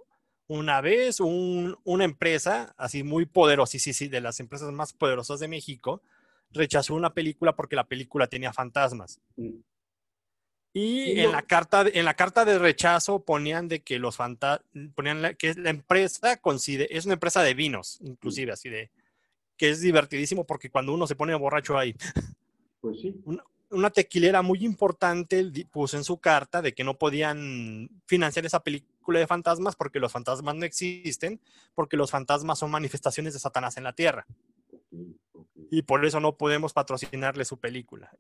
Una 0.53 0.83
vez 0.83 1.19
una 1.19 2.05
empresa, 2.05 2.75
así 2.77 3.03
muy 3.03 3.25
poderosa, 3.25 3.79
sí, 3.79 3.95
sí, 3.95 4.09
de 4.09 4.21
las 4.21 4.39
empresas 4.39 4.71
más 4.71 4.93
poderosas 4.93 5.41
de 5.41 5.49
México, 5.49 6.03
rechazó 6.51 6.95
una 6.95 7.15
película 7.15 7.57
porque 7.57 7.75
la 7.75 7.85
película 7.85 8.27
tenía 8.27 8.53
fantasmas. 8.53 9.19
Y 10.75 11.21
en 11.21 11.33
la, 11.33 11.41
carta, 11.41 11.87
en 11.91 12.05
la 12.05 12.13
carta 12.13 12.45
de 12.45 12.59
rechazo 12.59 13.25
ponían 13.25 13.67
de 13.67 13.81
que 13.81 13.99
los 13.99 14.17
fantasmas, 14.17 14.61
ponían 14.95 15.35
que 15.39 15.55
la 15.55 15.71
empresa 15.71 16.39
es 16.91 17.07
una 17.07 17.15
empresa 17.15 17.43
de 17.43 17.55
vinos, 17.55 17.99
inclusive, 18.03 18.53
así 18.53 18.69
de, 18.69 18.91
que 19.57 19.71
es 19.71 19.81
divertidísimo 19.81 20.45
porque 20.45 20.69
cuando 20.69 20.93
uno 20.93 21.07
se 21.07 21.17
pone 21.17 21.35
borracho 21.35 21.79
ahí. 21.79 21.97
Pues 22.83 23.01
sí. 23.01 23.15
Una, 23.71 23.91
tequilera 23.91 24.43
muy 24.43 24.65
importante 24.65 25.49
puso 25.71 25.97
en 25.97 26.03
su 26.03 26.19
carta 26.19 26.61
de 26.61 26.75
que 26.75 26.83
no 26.83 26.99
podían 26.99 27.89
financiar 28.07 28.45
esa 28.45 28.59
película 28.59 28.92
de 29.11 29.27
fantasmas 29.27 29.77
porque 29.77 30.01
los 30.01 30.13
fantasmas 30.13 30.55
no 30.55 30.65
existen, 30.65 31.41
porque 31.75 31.97
los 31.97 32.11
fantasmas 32.11 32.59
son 32.59 32.71
manifestaciones 32.71 33.33
de 33.33 33.41
Satanás 33.41 33.77
en 33.77 33.85
la 33.85 33.93
tierra. 33.93 34.27
Y 35.71 35.83
por 35.83 36.05
eso 36.05 36.21
no 36.21 36.37
podemos 36.37 36.73
patrocinarle 36.73 37.45
su 37.45 37.59
película. 37.59 38.11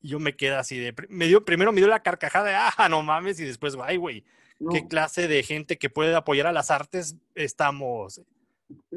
Y 0.00 0.08
yo 0.08 0.18
me 0.18 0.36
quedé 0.36 0.54
así 0.54 0.78
de. 0.78 0.94
Me 1.08 1.26
dio, 1.26 1.44
primero 1.44 1.72
me 1.72 1.80
dio 1.80 1.88
la 1.88 2.02
carcajada 2.02 2.48
de, 2.48 2.54
ah, 2.54 2.88
no 2.88 3.02
mames, 3.02 3.38
y 3.40 3.44
después, 3.44 3.76
ay, 3.82 3.96
güey, 3.96 4.24
¿qué 4.70 4.86
clase 4.86 5.28
de 5.28 5.42
gente 5.42 5.78
que 5.78 5.90
puede 5.90 6.14
apoyar 6.14 6.46
a 6.46 6.52
las 6.52 6.70
artes 6.70 7.16
estamos, 7.34 8.22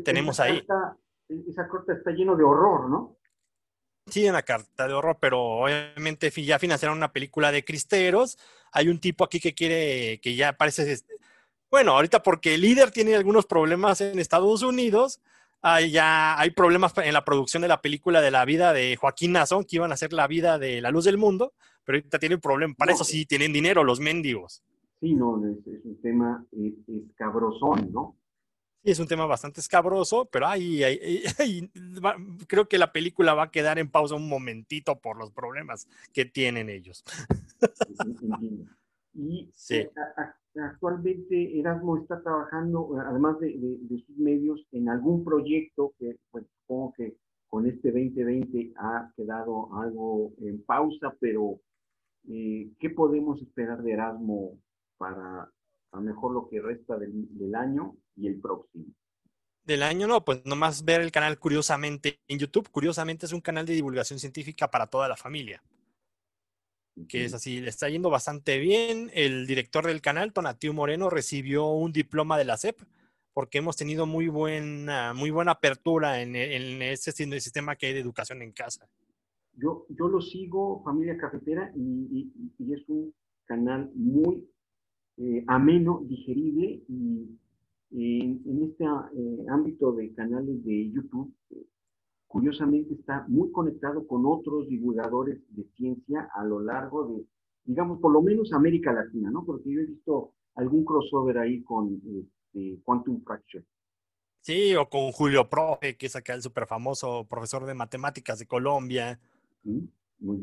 tenemos 0.03 0.39
ahí? 0.39 0.65
esa 1.47 1.67
carta 1.67 1.93
está 1.93 2.11
lleno 2.11 2.35
de 2.35 2.43
horror, 2.43 2.89
¿no? 2.89 3.17
Sí, 4.07 4.27
una 4.27 4.41
carta 4.41 4.87
de 4.87 4.93
horror, 4.93 5.17
pero 5.19 5.41
obviamente 5.41 6.29
ya 6.29 6.59
financiaron 6.59 6.97
una 6.97 7.13
película 7.13 7.51
de 7.51 7.63
cristeros. 7.63 8.37
Hay 8.71 8.89
un 8.89 8.99
tipo 8.99 9.23
aquí 9.23 9.39
que 9.39 9.53
quiere, 9.53 10.19
que 10.19 10.35
ya 10.35 10.53
parece, 10.53 10.97
bueno, 11.73 11.93
ahorita 11.93 12.21
porque 12.21 12.53
el 12.53 12.61
líder 12.61 12.91
tiene 12.91 13.15
algunos 13.15 13.47
problemas 13.47 13.99
en 13.99 14.19
Estados 14.19 14.61
Unidos, 14.61 15.19
hay 15.59 15.89
ya 15.89 16.39
hay 16.39 16.51
problemas 16.51 16.93
en 16.99 17.11
la 17.13 17.25
producción 17.25 17.63
de 17.63 17.67
la 17.67 17.81
película 17.81 18.21
de 18.21 18.29
la 18.29 18.45
vida 18.45 18.73
de 18.73 18.95
Joaquín 18.95 19.31
Nazón, 19.31 19.63
que 19.63 19.77
iban 19.77 19.91
a 19.91 19.97
ser 19.97 20.13
la 20.13 20.27
vida 20.27 20.59
de 20.59 20.81
la 20.81 20.91
luz 20.91 21.05
del 21.05 21.17
mundo, 21.17 21.55
pero 21.83 21.95
ahorita 21.95 22.19
tienen 22.19 22.39
problemas. 22.39 22.77
Para 22.77 22.93
eso 22.93 23.03
sí 23.03 23.25
tienen 23.25 23.51
dinero 23.51 23.83
los 23.83 23.99
mendigos. 23.99 24.61
Sí, 24.99 25.15
no, 25.15 25.41
es, 25.47 25.83
un 25.83 25.99
tema 25.99 26.45
escabrosón, 27.09 27.91
¿no? 27.91 28.17
es 28.83 28.99
un 28.99 29.07
tema 29.07 29.25
bastante 29.25 29.59
escabroso, 29.59 30.25
pero 30.25 30.45
ahí, 30.45 30.83
creo 32.47 32.69
que 32.69 32.77
la 32.77 32.91
película 32.91 33.33
va 33.33 33.45
a 33.45 33.51
quedar 33.51 33.79
en 33.79 33.89
pausa 33.89 34.13
un 34.13 34.29
momentito 34.29 34.99
por 34.99 35.17
los 35.17 35.31
problemas 35.31 35.87
que 36.13 36.25
tienen 36.25 36.69
ellos. 36.69 37.03
Y 39.15 39.49
eh, 39.69 39.89
actualmente 40.55 41.59
Erasmo 41.59 41.97
está 41.97 42.21
trabajando, 42.21 42.89
además 43.05 43.39
de, 43.39 43.79
sus 44.05 44.17
medios, 44.17 44.65
en 44.71 44.89
algún 44.89 45.23
proyecto 45.23 45.93
que, 45.99 46.17
pues, 46.31 46.45
supongo 46.61 46.93
que 46.97 47.15
con 47.47 47.67
este 47.67 47.91
2020 47.91 48.73
ha 48.77 49.11
quedado 49.15 49.73
algo 49.75 50.33
en 50.39 50.63
pausa, 50.63 51.15
pero 51.19 51.59
eh, 52.29 52.71
¿qué 52.79 52.89
podemos 52.89 53.41
esperar 53.41 53.83
de 53.83 53.91
Erasmo 53.93 54.57
para 54.97 55.49
a 55.93 55.97
lo 55.97 56.01
mejor 56.01 56.33
lo 56.33 56.49
que 56.49 56.59
resta 56.59 56.97
del, 56.97 57.55
año 57.55 57.95
y 58.15 58.27
el 58.27 58.39
próximo. 58.39 58.85
Del 59.63 59.83
año 59.83 60.07
no, 60.07 60.25
pues 60.25 60.43
nomás 60.45 60.83
ver 60.83 61.01
el 61.01 61.11
canal 61.11 61.37
Curiosamente 61.39 62.19
en 62.27 62.39
YouTube. 62.39 62.69
Curiosamente 62.69 63.25
es 63.25 63.31
un 63.31 63.41
canal 63.41 63.65
de 63.65 63.73
divulgación 63.73 64.19
científica 64.19 64.69
para 64.69 64.87
toda 64.87 65.07
la 65.07 65.15
familia. 65.15 65.63
Que 67.07 67.25
es 67.25 67.33
así, 67.33 67.59
le 67.59 67.69
está 67.69 67.89
yendo 67.89 68.09
bastante 68.09 68.59
bien. 68.59 69.09
El 69.13 69.47
director 69.47 69.85
del 69.85 70.01
canal, 70.01 70.31
Tonatiu 70.31 70.73
Moreno, 70.73 71.09
recibió 71.09 71.67
un 71.69 71.91
diploma 71.91 72.37
de 72.37 72.45
la 72.45 72.57
SEP 72.57 72.79
porque 73.33 73.57
hemos 73.57 73.75
tenido 73.75 74.05
muy 74.05 74.27
buena, 74.27 75.13
muy 75.15 75.31
buena 75.31 75.53
apertura 75.53 76.21
en, 76.21 76.35
en 76.35 76.81
ese 76.83 77.11
sistema 77.11 77.75
que 77.75 77.87
hay 77.87 77.93
de 77.93 77.99
educación 77.99 78.43
en 78.43 78.51
casa. 78.51 78.87
Yo, 79.55 79.87
yo 79.89 80.07
lo 80.07 80.21
sigo, 80.21 80.83
Familia 80.83 81.17
Cafetera, 81.17 81.71
y 81.75 82.31
es 82.59 82.87
un 82.87 83.13
canal 83.45 83.91
muy 83.95 84.47
eh, 85.17 85.43
ameno, 85.47 86.03
digerible 86.07 86.81
y 86.87 87.37
en 87.95 88.63
este 88.63 88.85
eh, 88.85 89.45
ámbito 89.49 89.91
de 89.91 90.11
canales 90.13 90.63
de 90.65 90.89
YouTube, 90.89 91.31
curiosamente 92.33 92.95
está 92.95 93.23
muy 93.27 93.51
conectado 93.51 94.07
con 94.07 94.25
otros 94.25 94.67
divulgadores 94.67 95.37
de 95.49 95.65
ciencia 95.77 96.27
a 96.33 96.43
lo 96.43 96.59
largo 96.61 97.05
de, 97.05 97.23
digamos, 97.63 97.99
por 97.99 98.11
lo 98.11 98.23
menos 98.23 98.51
América 98.53 98.91
Latina, 98.91 99.29
¿no? 99.29 99.45
Porque 99.45 99.71
yo 99.71 99.81
he 99.81 99.85
visto 99.85 100.33
algún 100.55 100.83
crossover 100.83 101.37
ahí 101.37 101.61
con 101.61 102.01
este, 102.03 102.81
Quantum 102.83 103.23
Fracture. 103.23 103.63
Sí, 104.39 104.75
o 104.75 104.89
con 104.89 105.11
Julio 105.11 105.47
Profe, 105.47 105.95
que 105.95 106.07
es 106.07 106.15
acá 106.15 106.33
el 106.33 106.41
súper 106.41 106.65
famoso 106.65 107.27
profesor 107.29 107.67
de 107.67 107.75
matemáticas 107.75 108.39
de 108.39 108.47
Colombia. 108.47 109.19
Mm. 109.63 109.85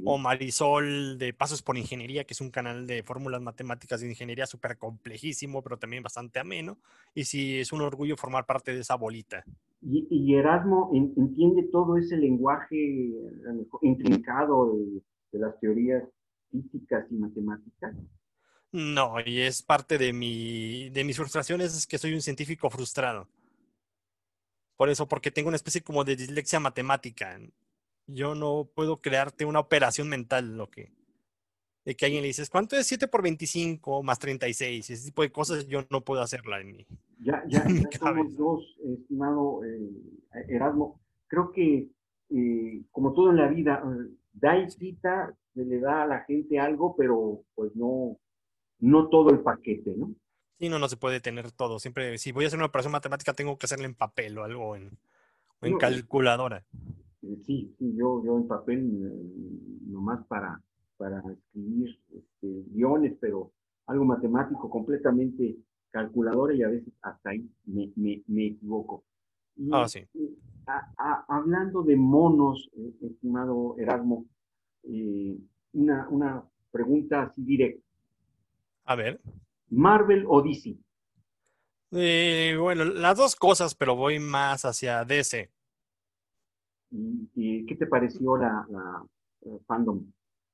O 0.04 0.16
Marisol 0.16 1.18
de 1.18 1.32
Pasos 1.32 1.62
por 1.62 1.76
Ingeniería, 1.76 2.22
que 2.22 2.34
es 2.34 2.40
un 2.40 2.50
canal 2.50 2.86
de 2.86 3.02
fórmulas 3.02 3.40
matemáticas 3.40 4.00
de 4.00 4.10
ingeniería 4.10 4.46
súper 4.46 4.78
complejísimo, 4.78 5.62
pero 5.62 5.78
también 5.78 6.04
bastante 6.04 6.38
ameno. 6.38 6.78
Y 7.14 7.24
sí, 7.24 7.58
es 7.58 7.72
un 7.72 7.80
orgullo 7.80 8.16
formar 8.16 8.46
parte 8.46 8.74
de 8.74 8.80
esa 8.80 8.94
bolita. 8.94 9.42
¿Y, 9.82 10.34
Erasmo 10.34 10.90
entiende 10.92 11.62
todo 11.72 11.96
ese 11.96 12.16
lenguaje 12.16 12.76
intrincado 13.80 14.76
de, 14.76 15.02
de, 15.32 15.38
las 15.38 15.58
teorías 15.58 16.04
físicas 16.50 17.06
y 17.10 17.14
matemáticas? 17.14 17.96
No, 18.72 19.14
y 19.24 19.40
es 19.40 19.62
parte 19.62 19.96
de, 19.96 20.12
mi, 20.12 20.90
de 20.90 21.02
mis 21.02 21.16
frustraciones, 21.16 21.76
es 21.76 21.86
que 21.86 21.98
soy 21.98 22.12
un 22.12 22.20
científico 22.20 22.68
frustrado. 22.68 23.26
Por 24.76 24.90
eso, 24.90 25.08
porque 25.08 25.30
tengo 25.30 25.48
una 25.48 25.56
especie 25.56 25.82
como 25.82 26.04
de 26.04 26.16
dislexia 26.16 26.60
matemática. 26.60 27.38
Yo 28.06 28.34
no 28.34 28.70
puedo 28.74 29.00
crearte 29.00 29.44
una 29.44 29.60
operación 29.60 30.08
mental, 30.08 30.56
lo 30.56 30.70
que 30.70 30.92
de 31.84 31.94
que 31.94 32.06
alguien 32.06 32.22
le 32.22 32.28
dices, 32.28 32.50
¿cuánto 32.50 32.76
es 32.76 32.86
7 32.86 33.08
por 33.08 33.22
25 33.22 34.02
más 34.02 34.18
36? 34.18 34.90
Ese 34.90 35.06
tipo 35.06 35.22
de 35.22 35.32
cosas 35.32 35.66
yo 35.66 35.84
no 35.90 36.02
puedo 36.02 36.22
hacerla 36.22 36.60
en 36.60 36.72
mi 36.72 36.86
Ya, 37.18 37.42
ya, 37.48 37.64
ya 37.68 37.98
somos 37.98 38.36
dos, 38.36 38.76
estimado 38.84 39.64
eh, 39.64 39.90
Erasmo. 40.48 41.00
Creo 41.26 41.52
que, 41.52 41.88
eh, 42.30 42.82
como 42.90 43.12
todo 43.12 43.30
en 43.30 43.36
la 43.36 43.48
vida, 43.48 43.82
da 44.32 44.58
y 44.58 44.70
cita, 44.70 45.34
se 45.54 45.64
le 45.64 45.80
da 45.80 46.02
a 46.02 46.06
la 46.06 46.20
gente 46.24 46.58
algo, 46.58 46.94
pero 46.96 47.42
pues 47.54 47.74
no, 47.74 48.18
no 48.80 49.08
todo 49.08 49.30
el 49.30 49.40
paquete, 49.40 49.94
¿no? 49.96 50.14
Sí, 50.58 50.68
no, 50.68 50.78
no 50.78 50.88
se 50.88 50.98
puede 50.98 51.20
tener 51.20 51.52
todo. 51.52 51.78
Siempre, 51.78 52.18
si 52.18 52.32
voy 52.32 52.44
a 52.44 52.48
hacer 52.48 52.58
una 52.58 52.66
operación 52.66 52.92
matemática, 52.92 53.32
tengo 53.32 53.56
que 53.56 53.64
hacerla 53.64 53.86
en 53.86 53.94
papel 53.94 54.36
o 54.36 54.44
algo 54.44 54.76
en, 54.76 54.90
en 55.62 55.78
calculadora. 55.78 56.64
Eh, 57.22 57.36
sí, 57.46 57.74
sí, 57.78 57.94
yo, 57.96 58.22
yo 58.24 58.36
en 58.36 58.46
papel 58.46 58.78
eh, 58.78 59.86
nomás 59.86 60.26
para, 60.26 60.60
para 61.00 61.22
escribir 61.32 61.98
este, 62.12 62.64
guiones, 62.72 63.16
pero 63.18 63.50
algo 63.86 64.04
matemático 64.04 64.68
completamente 64.68 65.56
calculadora 65.90 66.54
y 66.54 66.62
a 66.62 66.68
veces 66.68 66.92
hasta 67.00 67.30
ahí 67.30 67.50
me, 67.64 67.90
me, 67.96 68.22
me 68.26 68.48
equivoco. 68.48 69.02
ah, 69.72 69.88
sí. 69.88 70.06
hablando 71.26 71.82
de 71.82 71.96
monos, 71.96 72.68
eh, 72.76 72.92
estimado 73.00 73.76
Erasmo, 73.78 74.26
eh, 74.82 75.38
una, 75.72 76.06
una 76.10 76.44
pregunta 76.70 77.22
así 77.22 77.42
directa. 77.44 77.82
A 78.84 78.94
ver. 78.94 79.22
¿Marvel 79.70 80.26
o 80.28 80.42
DC? 80.42 80.76
Eh, 81.92 82.56
bueno, 82.60 82.84
las 82.84 83.16
dos 83.16 83.34
cosas, 83.36 83.74
pero 83.74 83.96
voy 83.96 84.18
más 84.18 84.66
hacia 84.66 85.02
DC. 85.06 85.50
¿Y, 86.90 87.64
qué 87.64 87.74
te 87.74 87.86
pareció 87.86 88.36
la, 88.36 88.66
fandom? 89.66 90.04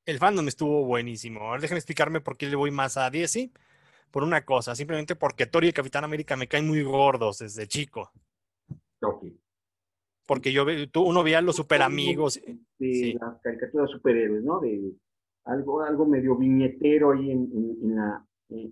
El 0.06 0.18
fandom 0.18 0.46
estuvo 0.46 0.84
buenísimo. 0.84 1.40
Ahora 1.40 1.60
déjenme 1.60 1.78
explicarme 1.78 2.20
por 2.20 2.36
qué 2.36 2.46
le 2.46 2.56
voy 2.56 2.70
más 2.70 2.96
a 2.96 3.10
DC. 3.10 3.50
Por 4.12 4.22
una 4.22 4.44
cosa, 4.44 4.74
simplemente 4.76 5.16
porque 5.16 5.46
Thor 5.46 5.64
y 5.64 5.68
el 5.68 5.74
Capitán 5.74 6.04
América 6.04 6.36
me 6.36 6.46
caen 6.46 6.68
muy 6.68 6.82
gordos 6.82 7.40
desde 7.40 7.66
chico. 7.66 8.12
Ok. 9.02 9.26
Porque 10.26 10.52
yo 10.52 10.64
tú, 10.90 11.02
uno 11.02 11.22
veía 11.22 11.38
a 11.38 11.42
los 11.42 11.56
super 11.56 11.82
amigos. 11.82 12.40
De 12.78 13.16
las 13.20 13.40
caricaturas 13.42 13.90
superhéroes, 13.90 14.44
¿no? 14.44 14.60
De 14.60 14.92
algo, 15.44 15.82
algo 15.82 16.06
medio 16.06 16.36
viñetero 16.36 17.12
ahí 17.12 17.32
en, 17.32 17.96
la, 17.96 18.24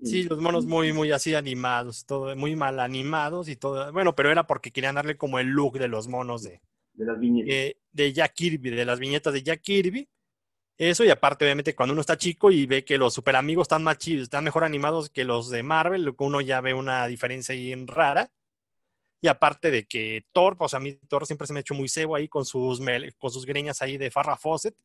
Sí, 0.03 0.23
los 0.23 0.41
monos 0.41 0.67
muy, 0.67 0.93
muy 0.93 1.11
así 1.11 1.35
animados, 1.35 2.07
todo 2.07 2.35
muy 2.37 2.55
mal 2.55 2.79
animados 2.79 3.49
y 3.49 3.57
todo. 3.57 3.93
Bueno, 3.93 4.15
pero 4.15 4.31
era 4.31 4.47
porque 4.47 4.71
querían 4.71 4.95
darle 4.95 5.17
como 5.17 5.41
el 5.41 5.49
look 5.49 5.79
de 5.79 5.89
los 5.89 6.07
monos 6.07 6.45
de, 6.45 6.61
de 6.93 7.05
las 7.05 7.19
viñetas. 7.19 7.53
Eh, 7.53 7.77
de 7.91 8.13
Jack 8.13 8.35
Kirby, 8.35 8.71
de 8.71 8.85
las 8.85 9.01
viñetas 9.01 9.33
de 9.33 9.43
Jack 9.43 9.61
Kirby. 9.63 10.09
Eso, 10.77 11.05
y 11.05 11.11
aparte, 11.11 11.45
obviamente, 11.45 11.75
cuando 11.75 11.93
uno 11.93 12.01
está 12.01 12.17
chico 12.17 12.51
y 12.51 12.67
ve 12.67 12.85
que 12.85 12.99
los 12.99 13.15
super 13.15 13.37
amigos 13.37 13.65
están 13.65 13.85
más 13.85 13.99
chidos, 13.99 14.25
están 14.25 14.43
mejor 14.43 14.65
animados 14.65 15.09
que 15.09 15.25
los 15.25 15.49
de 15.51 15.63
Marvel, 15.63 16.13
uno 16.19 16.41
ya 16.41 16.61
ve 16.61 16.75
una 16.75 17.07
diferencia 17.07 17.55
ahí 17.55 17.73
en 17.73 17.87
rara. 17.87 18.33
Y 19.21 19.29
aparte 19.29 19.71
de 19.71 19.87
que 19.87 20.27
Thor, 20.33 20.57
pues 20.59 20.75
a 20.75 20.81
mí 20.81 20.95
Thor 21.09 21.27
siempre 21.27 21.47
se 21.47 21.53
me 21.53 21.61
ha 21.61 21.63
hecho 21.63 21.75
muy 21.75 21.89
cebo 21.89 22.17
ahí 22.17 22.29
con 22.29 22.45
sus, 22.45 22.81
con 23.19 23.31
sus 23.31 23.47
greñas 23.47 23.81
ahí 23.83 23.97
de 23.97 24.11
Farrah 24.11 24.37
Fawcett. 24.37 24.77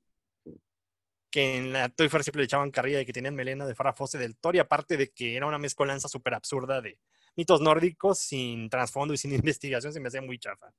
Que 1.31 1.57
en 1.57 1.73
la 1.73 1.89
Toy 1.89 2.07
Fair 2.09 2.23
siempre 2.23 2.41
le 2.41 2.45
echaban 2.45 2.71
carrilla 2.71 2.99
de 2.99 3.05
que 3.05 3.13
tenían 3.13 3.35
melena 3.35 3.65
de 3.65 3.75
Farrah 3.75 3.93
Fawcett 3.93 4.21
del 4.21 4.37
Thor. 4.37 4.55
Y 4.55 4.59
aparte 4.59 4.95
de 4.95 5.09
que 5.09 5.35
era 5.35 5.45
una 5.47 5.57
mezcolanza 5.57 6.07
súper 6.07 6.35
absurda 6.35 6.81
de 6.81 6.99
mitos 7.35 7.61
nórdicos 7.61 8.19
sin 8.19 8.69
trasfondo 8.69 9.13
y 9.13 9.17
sin 9.17 9.33
investigación, 9.33 9.91
se 9.91 9.99
me 9.99 10.07
hacía 10.07 10.21
muy 10.21 10.39
chafa. 10.39 10.71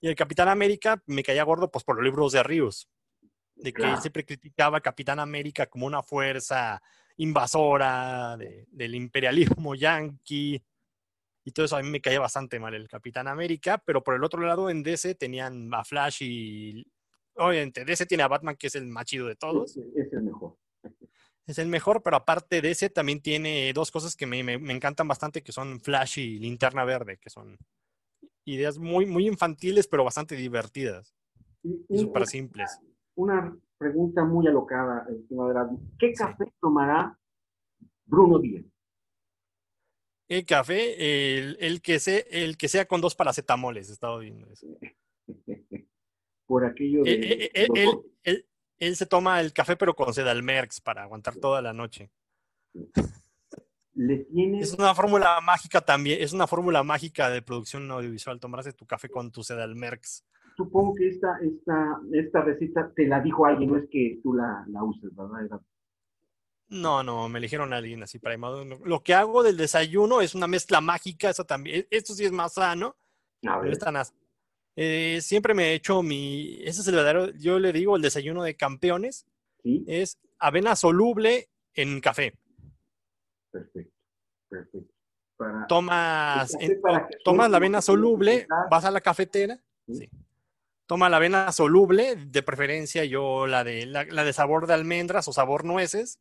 Y 0.00 0.08
el 0.08 0.16
Capitán 0.16 0.48
América 0.48 1.02
me 1.06 1.22
caía 1.22 1.42
gordo 1.42 1.70
pues 1.70 1.84
por 1.84 1.96
los 1.96 2.04
libros 2.04 2.32
de 2.32 2.42
Ríos, 2.42 2.88
de 3.58 3.72
que 3.72 3.82
él 3.82 3.98
siempre 3.98 4.24
criticaba 4.24 4.78
a 4.78 4.80
Capitán 4.80 5.18
América 5.18 5.66
como 5.66 5.86
una 5.86 6.02
fuerza 6.02 6.80
invasora 7.16 8.36
del 8.36 8.94
imperialismo 8.94 9.74
yanqui 9.74 10.62
y 11.44 11.52
todo 11.52 11.66
eso 11.66 11.76
a 11.76 11.82
mí 11.82 11.88
me 11.88 12.00
caía 12.00 12.20
bastante 12.20 12.60
mal 12.60 12.74
el 12.74 12.88
Capitán 12.88 13.26
América, 13.26 13.82
pero 13.84 14.04
por 14.04 14.14
el 14.14 14.22
otro 14.22 14.42
lado 14.42 14.68
en 14.70 14.82
DC 14.82 15.14
tenían 15.14 15.72
a 15.72 15.84
Flash 15.84 16.22
y 16.22 16.86
obviamente 17.36 17.84
DC 17.84 18.06
tiene 18.06 18.22
a 18.22 18.28
Batman 18.28 18.56
que 18.56 18.66
es 18.66 18.74
el 18.74 18.86
más 18.86 19.06
chido 19.06 19.26
de 19.26 19.36
todos. 19.36 19.76
Es, 19.76 20.12
el 20.12 20.22
mejor. 20.22 20.56
Es 21.46 21.58
el 21.58 21.68
mejor, 21.68 22.02
pero 22.02 22.16
aparte 22.16 22.60
de 22.60 22.70
ese 22.70 22.90
también 22.90 23.22
tiene 23.22 23.72
dos 23.72 23.90
cosas 23.90 24.14
que 24.14 24.26
me, 24.26 24.42
me 24.42 24.72
encantan 24.74 25.08
bastante, 25.08 25.42
que 25.42 25.52
son 25.52 25.80
Flash 25.80 26.18
y 26.18 26.38
Linterna 26.38 26.84
Verde, 26.84 27.16
que 27.16 27.30
son 27.30 27.58
ideas 28.44 28.78
muy, 28.78 29.06
muy 29.06 29.26
infantiles, 29.26 29.88
pero 29.88 30.04
bastante 30.04 30.36
divertidas 30.36 31.14
y, 31.62 31.98
súper 31.98 32.26
simples. 32.26 32.78
Una 33.18 33.52
pregunta 33.76 34.24
muy 34.24 34.46
alocada, 34.46 35.04
¿Qué 35.98 36.12
café 36.12 36.52
tomará 36.60 37.18
Bruno 38.04 38.38
Díaz? 38.38 38.64
El 40.28 40.46
café, 40.46 41.56
el, 41.58 41.82
que 41.82 41.98
sea, 41.98 42.22
el 42.30 42.56
que 42.56 42.68
sea 42.68 42.86
con 42.86 43.00
dos 43.00 43.16
paracetamoles, 43.16 43.88
he 43.88 43.92
estado 43.92 44.20
viendo 44.20 44.46
eso. 44.52 44.68
Por 46.46 46.64
aquello 46.64 47.02
de... 47.02 47.12
Eh, 47.12 47.50
eh, 47.54 47.68
eh, 48.24 48.44
él, 48.78 48.94
se 48.94 49.06
toma 49.06 49.40
el 49.40 49.52
café 49.52 49.74
pero 49.74 49.96
con 49.96 50.14
Sedalmerx 50.14 50.80
para 50.80 51.02
aguantar 51.02 51.34
toda 51.34 51.60
la 51.60 51.72
noche. 51.72 52.12
Es 53.96 54.74
una 54.74 54.94
fórmula 54.94 55.40
mágica 55.40 55.80
también, 55.80 56.22
es 56.22 56.32
una 56.32 56.46
fórmula 56.46 56.84
mágica 56.84 57.30
de 57.30 57.42
producción 57.42 57.90
audiovisual, 57.90 58.38
tomarse 58.38 58.72
tu 58.72 58.86
café 58.86 59.08
con 59.08 59.32
tu 59.32 59.42
Sedalmerx. 59.42 60.24
Supongo 60.58 60.96
que 60.96 61.06
esta, 61.06 61.38
esta, 61.40 62.00
esta 62.12 62.40
receta 62.42 62.92
te 62.92 63.06
la 63.06 63.20
dijo 63.20 63.46
alguien, 63.46 63.70
no 63.70 63.78
es 63.78 63.88
que 63.88 64.18
tú 64.24 64.34
la, 64.34 64.64
la 64.66 64.82
uses, 64.82 65.14
¿verdad? 65.14 65.60
No, 66.66 67.04
no, 67.04 67.28
me 67.28 67.38
eligieron 67.38 67.72
a 67.72 67.76
alguien 67.76 68.02
así 68.02 68.18
para 68.18 68.36
Lo 68.36 69.00
que 69.04 69.14
hago 69.14 69.44
del 69.44 69.56
desayuno 69.56 70.20
es 70.20 70.34
una 70.34 70.48
mezcla 70.48 70.80
mágica, 70.80 71.30
eso 71.30 71.44
también, 71.44 71.82
e, 71.82 71.88
esto 71.92 72.12
sí 72.12 72.24
es 72.24 72.32
más 72.32 72.54
sano. 72.54 72.96
A 73.46 73.60
ver. 73.60 73.78
Eh, 74.74 75.20
siempre 75.20 75.54
me 75.54 75.68
he 75.68 75.74
hecho 75.74 76.02
mi, 76.02 76.56
ese 76.64 76.80
es 76.80 76.88
el 76.88 76.96
verdadero, 76.96 77.30
yo 77.36 77.60
le 77.60 77.72
digo 77.72 77.94
el 77.94 78.02
desayuno 78.02 78.42
de 78.42 78.56
campeones, 78.56 79.28
¿Sí? 79.62 79.84
es 79.86 80.18
avena 80.40 80.74
soluble 80.74 81.50
en 81.74 82.00
café. 82.00 82.34
Perfecto, 83.52 83.94
perfecto. 84.48 84.92
tomas, 85.68 86.52
tomas 87.24 87.48
la 87.48 87.58
avena 87.58 87.80
soluble, 87.80 88.48
vas 88.68 88.84
a 88.84 88.90
la 88.90 89.00
cafetera, 89.00 89.56
¿Sí? 89.86 90.10
Toma 90.88 91.08
la 91.08 91.18
avena 91.18 91.52
soluble, 91.52 92.16
de 92.16 92.42
preferencia 92.42 93.04
yo 93.04 93.46
la 93.46 93.62
de, 93.62 93.86
la, 93.86 94.04
de 94.04 94.32
sabor 94.32 94.66
de 94.66 94.74
almendras 94.74 95.28
o 95.28 95.32
sabor 95.32 95.64
nueces, 95.64 96.18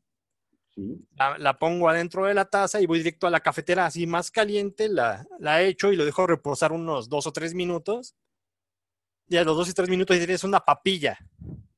la, 1.16 1.58
pongo 1.58 1.90
adentro 1.90 2.26
de 2.26 2.36
la 2.36 2.46
taza 2.46 2.80
y 2.80 2.86
voy 2.86 3.00
directo 3.00 3.26
a 3.26 3.32
la 3.32 3.40
cafetera 3.40 3.88
así 3.88 4.06
más 4.06 4.30
caliente, 4.30 4.90
la, 4.90 5.26
la 5.40 5.64
echo 5.64 5.92
y 5.92 5.96
lo 5.96 6.06
dejo 6.06 6.28
reposar 6.28 6.72
unos 6.72 7.10
dos 7.10 7.26
o 7.26 7.32
tres 7.32 7.56
minutos. 7.56 8.16
Y 9.30 9.38
a 9.38 9.44
los 9.44 9.58
dos 9.58 9.70
y 9.70 9.74
tres 9.74 9.90
minutos 9.90 10.18
tienes 10.18 10.44
una 10.44 10.60
papilla. 10.60 11.18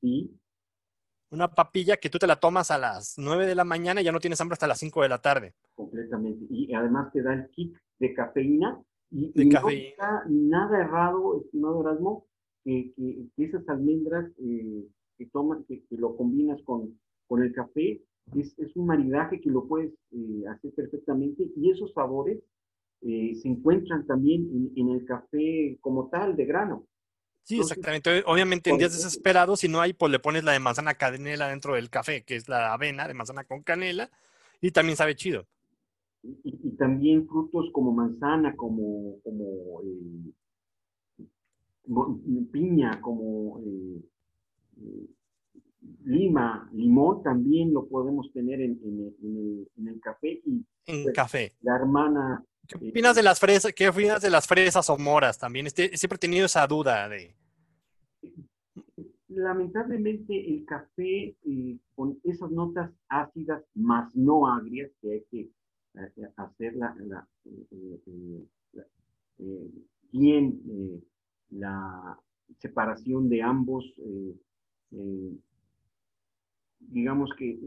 ¿Sí? 0.00 0.30
una 1.30 1.48
papilla 1.48 1.96
que 1.96 2.10
tú 2.10 2.18
te 2.18 2.26
la 2.26 2.36
tomas 2.36 2.70
a 2.70 2.78
las 2.78 3.14
9 3.16 3.46
de 3.46 3.54
la 3.54 3.64
mañana 3.64 4.00
y 4.00 4.04
ya 4.04 4.12
no 4.12 4.18
tienes 4.18 4.40
hambre 4.40 4.54
hasta 4.54 4.66
las 4.66 4.78
5 4.78 5.02
de 5.02 5.08
la 5.08 5.18
tarde. 5.18 5.54
Completamente. 5.74 6.44
Y 6.50 6.74
además 6.74 7.12
te 7.12 7.22
da 7.22 7.34
el 7.34 7.48
kick 7.50 7.80
de 7.98 8.14
cafeína. 8.14 8.82
Y, 9.10 9.32
de 9.32 9.48
cafeína. 9.48 9.84
No 9.86 9.90
está 9.90 10.24
nada 10.28 10.80
errado, 10.80 11.40
estimado 11.40 11.82
Erasmo, 11.82 12.26
que, 12.64 12.92
que, 12.96 13.44
esas 13.44 13.68
almendras 13.68 14.30
eh, 14.38 14.86
que 15.18 15.26
tomas, 15.26 15.64
que, 15.66 15.82
lo 15.90 16.16
combinas 16.16 16.60
con, 16.62 16.98
con 17.26 17.42
el 17.42 17.52
café, 17.52 18.00
es, 18.36 18.54
es, 18.58 18.76
un 18.76 18.86
maridaje 18.86 19.40
que 19.40 19.50
lo 19.50 19.66
puedes 19.66 19.92
eh, 20.12 20.44
hacer 20.48 20.72
perfectamente 20.74 21.44
y 21.56 21.70
esos 21.70 21.92
sabores 21.92 22.38
eh, 23.02 23.34
se 23.34 23.48
encuentran 23.48 24.06
también 24.06 24.42
en, 24.52 24.72
en, 24.76 24.94
el 24.94 25.04
café 25.04 25.78
como 25.80 26.08
tal, 26.08 26.36
de 26.36 26.44
grano. 26.44 26.86
Sí, 27.42 27.58
exactamente. 27.58 28.22
Obviamente 28.26 28.70
en 28.70 28.78
días 28.78 28.92
desesperados, 28.92 29.60
si 29.60 29.68
no 29.68 29.80
hay, 29.80 29.92
pues 29.92 30.12
le 30.12 30.18
pones 30.18 30.44
la 30.44 30.52
de 30.52 30.60
manzana 30.60 30.94
canela 30.94 31.48
dentro 31.48 31.74
del 31.74 31.90
café, 31.90 32.22
que 32.22 32.36
es 32.36 32.48
la 32.48 32.72
avena 32.72 33.08
de 33.08 33.14
manzana 33.14 33.44
con 33.44 33.62
canela, 33.62 34.10
y 34.60 34.70
también 34.70 34.96
sabe 34.96 35.16
chido. 35.16 35.46
Y, 36.22 36.76
también 36.76 37.26
frutos 37.26 37.70
como 37.72 37.92
manzana, 37.92 38.54
como, 38.54 39.16
como 39.22 39.82
eh, 39.82 40.32
piña, 42.52 43.00
como 43.00 43.60
eh, 43.60 44.00
eh, 44.82 45.06
lima, 46.04 46.68
limón, 46.72 47.22
también 47.22 47.72
lo 47.72 47.86
podemos 47.88 48.32
tener 48.32 48.60
en, 48.60 48.78
el, 49.76 50.00
café. 50.00 50.40
Y, 50.44 50.64
en 50.86 51.02
pues, 51.04 51.14
café. 51.14 51.52
La 51.62 51.76
hermana 51.76 52.44
¿Qué 52.78 52.88
opinas 52.88 53.16
de 53.16 53.22
las 53.22 53.40
fresas? 53.40 53.72
¿Qué 53.72 53.88
opinas 53.88 54.22
de 54.22 54.30
las 54.30 54.46
fresas 54.46 54.88
o 54.90 54.98
moras 54.98 55.38
también? 55.38 55.66
Este, 55.66 55.96
siempre 55.96 56.16
he 56.16 56.18
tenido 56.18 56.46
esa 56.46 56.66
duda 56.66 57.08
de. 57.08 57.34
Lamentablemente 59.28 60.52
el 60.52 60.64
café 60.64 61.36
eh, 61.44 61.78
con 61.94 62.20
esas 62.24 62.50
notas 62.50 62.90
ácidas 63.08 63.62
más 63.74 64.14
no 64.14 64.46
agrias 64.46 64.90
que 65.00 65.12
hay 65.12 65.24
que 65.30 65.40
eh, 65.94 66.28
hacer 66.36 66.74
la, 66.74 66.94
eh, 69.38 69.70
bien 70.12 70.60
la 71.50 72.18
separación 72.58 73.28
de 73.28 73.42
ambos, 73.42 73.84
digamos 76.80 77.30
que 77.38 77.58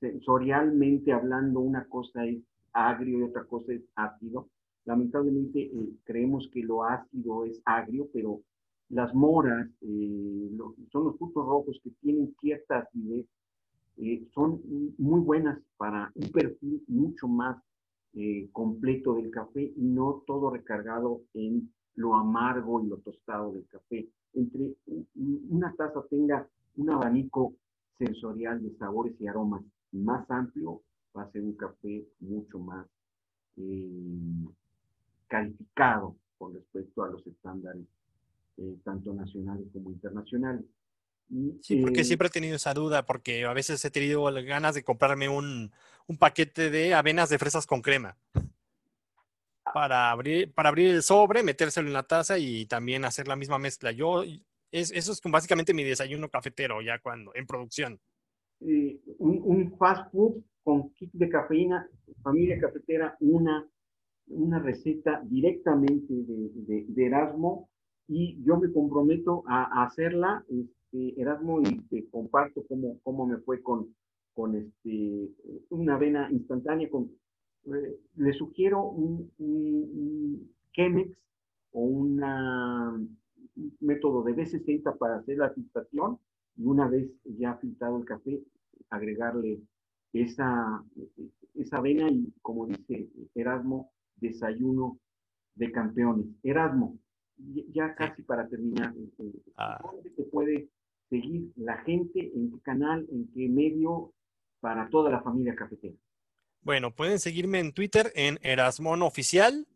sensorialmente 0.00 1.12
hablando, 1.12 1.60
una 1.60 1.86
cosa 1.86 2.24
es 2.24 2.38
agrio 2.72 3.18
y 3.18 3.22
otra 3.22 3.44
cosa 3.44 3.72
es 3.72 3.82
ácido. 3.94 4.48
Lamentablemente 4.84 5.62
eh, 5.62 5.90
creemos 6.04 6.48
que 6.52 6.62
lo 6.62 6.84
ácido 6.84 7.44
es 7.44 7.60
agrio, 7.64 8.08
pero 8.12 8.40
las 8.90 9.12
moras 9.14 9.68
eh, 9.80 10.50
son 10.92 11.04
los 11.04 11.18
frutos 11.18 11.44
rojos 11.44 11.80
que 11.82 11.90
tienen 12.02 12.34
cierta 12.40 12.78
acidez, 12.78 13.26
eh, 13.96 14.24
son 14.32 14.60
muy 14.98 15.20
buenas 15.20 15.58
para 15.76 16.12
un 16.14 16.30
perfil 16.30 16.82
mucho 16.86 17.28
más 17.28 17.56
completo 18.52 19.16
del 19.16 19.30
café 19.30 19.74
y 19.76 19.82
no 19.82 20.22
todo 20.26 20.48
recargado 20.48 21.20
en 21.34 21.70
lo 21.96 22.14
amargo 22.14 22.82
y 22.82 22.88
lo 22.88 22.98
tostado 22.98 23.52
del 23.52 23.66
café. 23.66 24.06
Entre 24.34 24.74
una 25.16 25.74
taza 25.74 26.04
tenga 26.08 26.46
un 26.76 26.90
abanico 26.90 27.54
sensorial 27.98 28.62
de 28.62 28.76
sabores 28.76 29.14
y 29.18 29.26
aromas 29.26 29.62
más 29.92 30.30
amplio, 30.30 30.82
va 31.16 31.22
a 31.22 31.32
ser 31.32 31.42
un 31.42 31.54
café 31.54 32.04
mucho 32.20 32.58
más 32.58 32.86
eh, 33.56 33.88
calificado 35.26 36.16
con 36.38 36.54
respecto 36.54 37.02
a 37.02 37.08
los 37.08 37.26
estándares 37.26 37.86
eh, 38.58 38.76
tanto 38.84 39.14
nacionales 39.14 39.66
como 39.72 39.90
internacionales. 39.90 40.64
sí, 41.62 41.76
porque 41.76 42.04
siempre 42.04 42.28
he 42.28 42.30
tenido 42.30 42.56
esa 42.56 42.74
duda, 42.74 43.06
porque 43.06 43.46
a 43.46 43.54
veces 43.54 43.82
he 43.84 43.90
tenido 43.90 44.22
ganas 44.44 44.74
de 44.74 44.84
comprarme 44.84 45.30
un, 45.30 45.72
un 46.06 46.18
paquete 46.18 46.70
de 46.70 46.92
avenas 46.92 47.30
de 47.30 47.38
fresas 47.38 47.66
con 47.66 47.80
crema 47.80 48.18
para 49.72 50.10
abrir, 50.10 50.52
para 50.52 50.68
abrir 50.68 50.90
el 50.90 51.02
sobre, 51.02 51.42
metérselo 51.42 51.88
en 51.88 51.94
la 51.94 52.02
taza 52.02 52.38
y 52.38 52.66
también 52.66 53.04
hacer 53.04 53.28
la 53.28 53.36
misma 53.36 53.58
mezcla. 53.58 53.92
Yo, 53.92 54.22
es, 54.70 54.90
eso 54.92 55.12
es 55.12 55.20
básicamente 55.24 55.74
mi 55.74 55.84
desayuno 55.84 56.28
cafetero 56.28 56.82
ya 56.82 56.98
cuando, 56.98 57.32
en 57.34 57.46
producción. 57.46 58.00
un, 58.60 59.00
un, 59.18 59.76
fast 59.78 60.10
food 60.12 60.42
con 60.62 60.90
kit 60.94 61.10
de 61.12 61.28
cafeína, 61.28 61.88
familia 62.22 62.58
cafetera, 62.60 63.16
una, 63.20 63.66
una 64.28 64.58
receta 64.58 65.22
directamente 65.24 66.12
de, 66.12 66.84
de, 66.88 67.06
Erasmo 67.06 67.68
y 68.08 68.42
yo 68.44 68.56
me 68.58 68.72
comprometo 68.72 69.44
a, 69.46 69.84
hacerla, 69.84 70.44
este, 70.48 71.20
Erasmo, 71.20 71.60
y 71.60 71.80
te 71.88 72.08
comparto 72.08 72.64
cómo, 72.68 72.98
cómo 73.02 73.26
me 73.26 73.38
fue 73.38 73.62
con, 73.62 73.94
con 74.34 74.56
este, 74.56 75.28
una 75.70 75.94
avena 75.94 76.28
instantánea 76.30 76.88
con 76.90 77.10
eh, 77.66 77.98
le 78.16 78.32
sugiero 78.32 78.84
un, 78.84 79.30
Chemex 80.72 81.16
o 81.72 81.80
un 81.80 83.18
método 83.80 84.22
de 84.22 84.34
B60 84.34 84.98
para 84.98 85.16
hacer 85.16 85.38
la 85.38 85.50
filtración 85.50 86.18
y 86.56 86.64
una 86.64 86.88
vez 86.88 87.10
ya 87.24 87.56
filtrado 87.56 87.98
el 87.98 88.04
café, 88.04 88.40
agregarle 88.90 89.60
esa, 90.12 90.82
esa 91.54 91.76
avena 91.78 92.10
y 92.10 92.32
como 92.42 92.66
dice 92.66 93.08
Erasmo, 93.34 93.90
desayuno 94.16 94.98
de 95.54 95.72
campeones. 95.72 96.26
Erasmo, 96.42 96.98
ya 97.72 97.94
casi 97.94 98.22
para 98.22 98.48
terminar, 98.48 98.94
este, 98.96 99.32
ah. 99.56 99.78
¿dónde 99.82 100.10
se 100.10 100.22
puede 100.24 100.68
seguir 101.08 101.50
la 101.56 101.78
gente? 101.78 102.32
¿En 102.34 102.50
qué 102.50 102.60
canal? 102.60 103.06
¿En 103.10 103.28
qué 103.32 103.48
medio? 103.48 104.12
Para 104.60 104.88
toda 104.88 105.10
la 105.10 105.22
familia 105.22 105.54
cafetera. 105.54 105.94
Bueno, 106.66 106.90
pueden 106.90 107.20
seguirme 107.20 107.60
en 107.60 107.72
Twitter 107.72 108.10
en 108.16 108.40
Erasmón 108.42 109.02
Oficial 109.02 109.68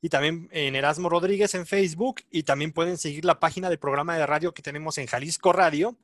y 0.00 0.08
también 0.08 0.48
en 0.50 0.74
Erasmo 0.74 1.08
Rodríguez 1.08 1.54
en 1.54 1.66
Facebook 1.66 2.16
y 2.32 2.42
también 2.42 2.72
pueden 2.72 2.96
seguir 2.96 3.24
la 3.24 3.38
página 3.38 3.70
del 3.70 3.78
programa 3.78 4.16
de 4.16 4.26
radio 4.26 4.52
que 4.52 4.60
tenemos 4.60 4.98
en 4.98 5.06
Jalisco 5.06 5.52
Radio. 5.52 5.96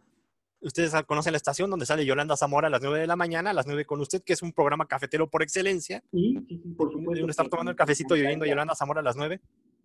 Ustedes 0.61 0.93
conocen 1.09 1.33
la 1.33 1.39
estación 1.39 1.71
donde 1.71 1.87
sale 1.87 2.07
Yolanda 2.07 2.37
Zamora 2.37 2.69
a 2.69 2.71
las 2.71 2.81
9 2.81 3.01
de 3.01 3.09
la 3.09 3.17
mañana, 3.17 3.51
a 3.51 3.53
las 3.53 3.67
9 3.67 3.85
con 3.85 4.01
usted, 4.01 4.23
que 4.23 4.33
es 4.33 4.41
un 4.41 4.53
programa 4.53 4.87
cafetero 4.87 5.29
por 5.29 5.43
excelencia. 5.43 6.05
Sí, 6.13 6.39
sí, 6.47 6.61
sí 6.63 6.69
por 6.69 6.93
supuesto. 6.93 7.27
De 7.27 7.31
estar 7.33 7.49
tomando 7.49 7.73
el 7.73 7.77
cafecito 7.77 8.17
y 8.17 8.21
oyendo 8.21 8.45
a 8.45 8.49
Yolanda 8.49 8.77
Zamora 8.77 9.01
a 9.01 9.03
las 9.03 9.17
9. 9.17 9.41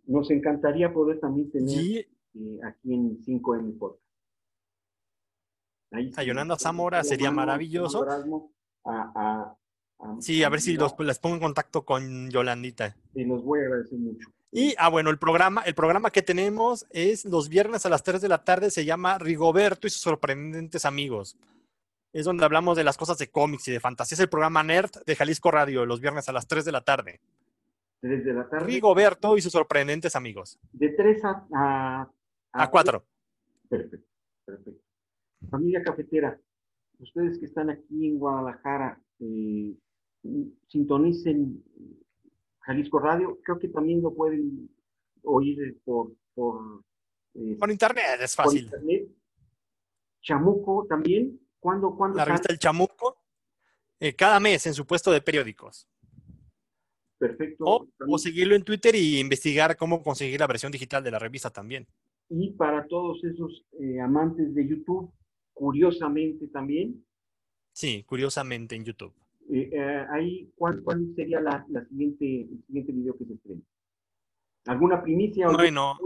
Nos 0.06 0.30
encantaría 0.30 0.94
poder 0.94 1.20
también 1.20 1.50
tener 1.50 1.76
eh, 1.76 2.08
aquí 2.64 2.94
en 2.94 3.18
5M 3.24 3.80
Podcast. 3.80 4.04
a 6.16 6.24
Yolanda 6.24 6.60
Zamora 6.60 7.04
sería 7.04 7.32
maravilloso. 7.32 8.06
a, 8.86 9.58
Sí, 10.20 10.44
a 10.44 10.50
ver 10.50 10.62
si 10.62 10.76
los, 10.76 10.94
les 11.00 11.20
pongo 11.20 11.36
en 11.36 11.42
contacto 11.42 11.84
con 11.86 12.30
Yolandita. 12.30 12.96
Y 13.14 13.26
los 13.26 13.44
voy 13.44 13.60
a 13.60 13.64
agradecer 13.64 14.00
mucho. 14.00 14.30
Y, 14.52 14.76
ah, 14.78 14.90
bueno, 14.90 15.10
el 15.10 15.18
programa, 15.18 15.62
el 15.64 15.74
programa 15.74 16.12
que 16.12 16.22
tenemos 16.22 16.86
es 16.92 17.26
los 17.26 17.50
viernes 17.50 17.86
a 17.86 17.90
las 17.90 18.04
3 18.04 18.22
de 18.22 18.30
la 18.30 18.44
tarde, 18.44 18.70
se 18.70 18.86
llama 18.86 19.18
Rigoberto 19.18 19.88
y 19.88 19.90
sus 19.90 20.02
sorprendentes 20.02 20.86
amigos. 20.86 21.38
Es 22.14 22.26
donde 22.26 22.46
hablamos 22.46 22.78
de 22.78 22.84
las 22.84 22.96
cosas 22.96 23.18
de 23.18 23.32
cómics 23.32 23.68
y 23.68 23.72
de 23.72 23.80
fantasía. 23.80 24.16
Es 24.16 24.20
el 24.20 24.30
programa 24.30 24.62
Nerd 24.62 24.92
de 25.06 25.16
Jalisco 25.16 25.50
Radio, 25.50 25.88
los 25.88 26.00
viernes 26.00 26.30
a 26.30 26.34
las 26.34 26.48
3 26.48 26.66
de 26.66 26.72
la 26.72 26.82
tarde. 26.82 27.20
3 28.02 28.24
de 28.24 28.34
la 28.34 28.48
tarde. 28.48 28.66
Rigoberto 28.66 29.38
y 29.38 29.42
sus 29.42 29.54
sorprendentes 29.54 30.16
amigos. 30.16 30.60
De 30.72 30.90
3 30.90 31.26
a... 31.26 31.48
A, 31.56 32.12
a 32.52 32.70
4. 32.70 33.04
Perfecto, 33.70 34.08
perfecto. 34.46 34.82
Familia 35.50 35.82
cafetera, 35.82 36.40
ustedes 37.00 37.40
que 37.40 37.46
están 37.46 37.72
aquí 37.72 38.08
en 38.08 38.20
Guadalajara, 38.20 39.02
eh, 39.20 39.74
sintonicen 40.68 41.64
Jalisco 42.62 43.00
Radio, 43.00 43.40
creo 43.44 43.60
que 43.60 43.68
también 43.68 44.02
lo 44.02 44.14
pueden 44.14 44.70
oír 45.24 45.80
por... 45.84 46.14
Por, 46.34 46.84
eh, 47.36 47.58
internet, 47.70 48.20
es 48.22 48.36
fácil. 48.36 48.72
Chamuco 50.22 50.86
también, 50.88 51.40
¿cuándo? 51.60 51.96
cuándo 51.96 52.18
La 52.18 52.26
revista 52.26 52.52
El 52.52 52.60
Chamuco, 52.60 53.18
eh, 54.00 54.16
cada 54.16 54.40
mes 54.40 54.66
en 54.66 54.74
su 54.74 54.86
puesto 54.86 55.12
de 55.12 55.22
periódicos. 55.22 55.88
Perfecto. 57.18 57.88
O, 58.08 58.18
seguirlo 58.18 58.56
en 58.56 58.64
Twitter 58.64 58.96
y 58.96 59.20
investigar 59.20 59.78
cómo 59.78 60.02
conseguir 60.02 60.40
la 60.40 60.48
versión 60.48 60.72
digital 60.72 61.04
de 61.04 61.12
la 61.12 61.20
revista 61.20 61.50
también. 61.50 61.88
Y 62.30 62.52
para 62.52 62.86
todos 62.88 63.24
esos 63.24 63.66
eh, 63.80 64.00
amantes 64.00 64.54
de 64.54 64.68
YouTube, 64.68 65.14
curiosamente 65.54 66.48
también. 66.48 67.06
Sí, 67.72 68.04
curiosamente 68.04 68.76
en 68.76 68.84
YouTube. 68.84 69.14
Eh, 69.52 69.70
eh, 69.72 70.06
ahí, 70.10 70.52
¿cuál, 70.56 70.84
sería 71.16 71.40
la, 71.42 71.66
siguiente, 71.90 72.42
el 72.42 72.64
siguiente 72.66 72.92
video 72.92 73.18
que 73.18 73.26
se 73.26 73.34
estrena? 73.34 73.62
¿Alguna 74.66 75.04
primicia 75.04 75.50
o 75.50 75.54
bueno, 75.54 75.98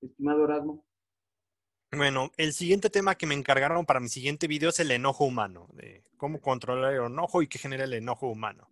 estimado 0.00 0.44
Erasmo? 0.44 0.84
Bueno, 1.90 2.30
el 2.36 2.52
siguiente 2.52 2.90
tema 2.90 3.16
que 3.16 3.26
me 3.26 3.34
encargaron 3.34 3.86
para 3.86 3.98
mi 3.98 4.08
siguiente 4.08 4.46
video 4.46 4.68
es 4.68 4.78
el 4.78 4.90
enojo 4.90 5.24
humano, 5.24 5.68
de 5.72 6.02
cómo 6.16 6.40
controlar 6.40 6.94
el 6.94 7.06
enojo 7.06 7.42
y 7.42 7.48
qué 7.48 7.58
genera 7.58 7.84
el 7.84 7.94
enojo 7.94 8.28
humano. 8.28 8.68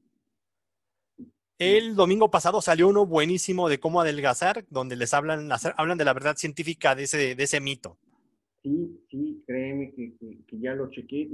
El 1.59 1.97
domingo 1.97 2.31
pasado 2.31 2.61
salió 2.61 2.87
uno 2.87 3.07
buenísimo 3.07 3.71
de 3.71 3.81
cómo 3.81 4.03
adelgazar, 4.03 4.67
donde 4.69 4.95
les 4.95 5.15
hablan, 5.15 5.49
hablan 5.77 5.99
de 5.99 6.05
la 6.05 6.13
verdad 6.13 6.37
científica 6.37 6.95
de 6.95 7.05
ese, 7.05 7.35
de 7.35 7.43
ese 7.43 7.61
mito. 7.61 7.97
Sí, 8.63 9.01
sí, 9.11 9.43
créeme 9.47 9.93
que, 9.95 10.13
que 10.47 10.59
ya 10.61 10.75
lo 10.75 10.91
chequé. 10.91 11.31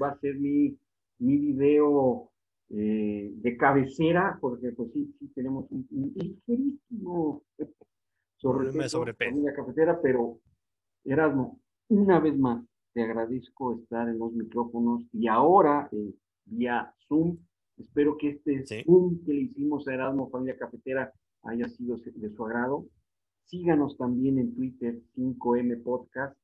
Va 0.00 0.10
a 0.10 0.20
ser 0.20 0.34
mi 0.34 0.76
mi 1.20 1.36
video 1.36 2.30
eh, 2.70 3.30
de 3.34 3.56
cabecera, 3.56 4.38
porque 4.40 4.72
pues 4.72 4.92
sí, 4.92 5.14
sí 5.18 5.28
tenemos 5.34 5.66
un, 5.70 5.86
ligerísimo 5.90 7.42
sobrepeso 8.36 9.04
la 9.04 9.54
cafetera, 9.54 10.00
pero 10.00 10.40
Erasmo, 11.04 11.60
una 11.88 12.20
vez 12.20 12.36
más, 12.38 12.64
te 12.92 13.02
agradezco 13.02 13.74
estar 13.74 14.08
en 14.08 14.18
los 14.18 14.32
micrófonos 14.32 15.04
y 15.12 15.28
ahora 15.28 15.88
eh, 15.92 16.14
vía 16.44 16.94
Zoom. 17.06 17.38
Espero 17.76 18.16
que 18.16 18.30
este 18.30 18.84
Zoom 18.84 19.24
que 19.24 19.32
le 19.32 19.40
hicimos 19.42 19.86
a 19.88 19.94
Erasmo 19.94 20.30
Familia 20.30 20.58
Cafetera 20.58 21.12
haya 21.42 21.68
sido 21.68 21.96
de 21.96 22.30
su 22.30 22.46
agrado. 22.46 22.86
Síganos 23.46 23.96
también 23.96 24.38
en 24.38 24.54
Twitter, 24.54 25.00
5M 25.16 25.82
Podcast. 25.82 26.38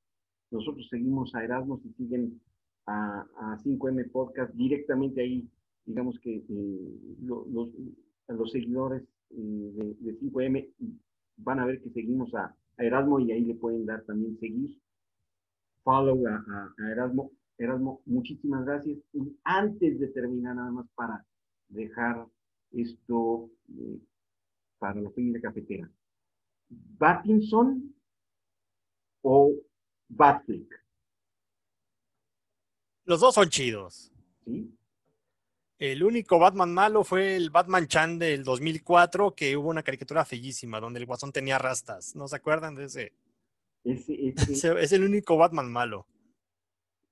Nosotros 0.50 0.88
seguimos 0.88 1.34
a 1.34 1.44
Erasmo 1.44 1.78
si 1.78 1.92
siguen 1.92 2.40
a, 2.87 3.59
5M 3.64 4.11
Podcast 4.11 4.53
directamente 4.55 5.20
ahí, 5.20 5.49
digamos 5.85 6.18
que 6.20 6.37
eh, 6.37 7.16
los, 7.22 7.46
los, 8.29 8.51
seguidores 8.51 9.03
eh, 9.31 9.94
de, 10.01 10.18
5M 10.20 10.68
van 11.38 11.61
a 11.61 11.66
ver 11.66 11.81
que 11.83 11.90
seguimos 11.90 12.35
a, 12.35 12.55
Erasmo 12.79 13.18
y 13.18 13.33
ahí 13.33 13.42
le 13.42 13.55
pueden 13.55 13.87
dar 13.87 14.03
también 14.05 14.38
seguir, 14.38 14.79
follow 15.83 16.27
a, 16.27 16.75
Erasmo. 16.90 17.31
Erasmo, 17.59 18.03
muchísimas 18.05 18.66
gracias. 18.66 18.99
Y 19.14 19.35
antes 19.44 19.99
de 19.99 20.09
terminar, 20.09 20.57
nada 20.57 20.70
más 20.70 20.87
para 20.94 21.25
dejar 21.70 22.27
esto 22.72 23.51
eh, 23.79 23.99
para 24.79 25.01
la 25.01 25.11
de 25.16 25.40
cafetera. 25.40 25.90
¿Battinson 26.68 27.94
o 29.22 29.55
Batflick? 30.09 30.86
Los 33.06 33.20
dos 33.20 33.34
son 33.36 33.48
chidos. 33.48 34.12
El 35.78 36.02
único 36.02 36.38
Batman 36.40 36.74
malo 36.74 37.04
fue 37.04 37.36
el 37.36 37.50
Batman 37.50 37.86
Chan 37.86 38.18
del 38.18 38.42
2004, 38.42 39.34
que 39.34 39.56
hubo 39.56 39.68
una 39.70 39.84
caricatura 39.84 40.24
fellísima 40.24 40.80
donde 40.80 40.98
el 40.98 41.06
guasón 41.06 41.30
tenía 41.30 41.58
rastas. 41.58 42.16
¿No 42.16 42.26
se 42.26 42.36
acuerdan 42.36 42.74
de 42.74 42.84
ese? 42.84 43.12
es 43.84 44.92
el 44.92 45.04
único 45.04 45.36
Batman 45.36 45.70
malo. 45.70 46.06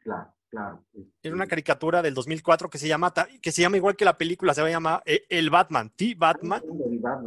Claro, 0.00 0.35
claro. 0.48 0.85
Era 1.22 1.35
una 1.35 1.46
caricatura 1.46 2.02
del 2.02 2.14
2004 2.14 2.68
que 2.68 2.78
se 2.78 2.88
llama, 2.88 3.12
que 3.40 3.52
se 3.52 3.62
llama 3.62 3.76
igual 3.76 3.94
que 3.94 4.04
la 4.04 4.18
película, 4.18 4.52
se 4.52 4.62
va 4.62 4.66
a 4.66 4.72
llamar 4.72 5.02
eh, 5.07 5.24
El 5.28 5.50
Batman, 5.50 5.92
T 5.94 6.16
Batman, 6.16 6.61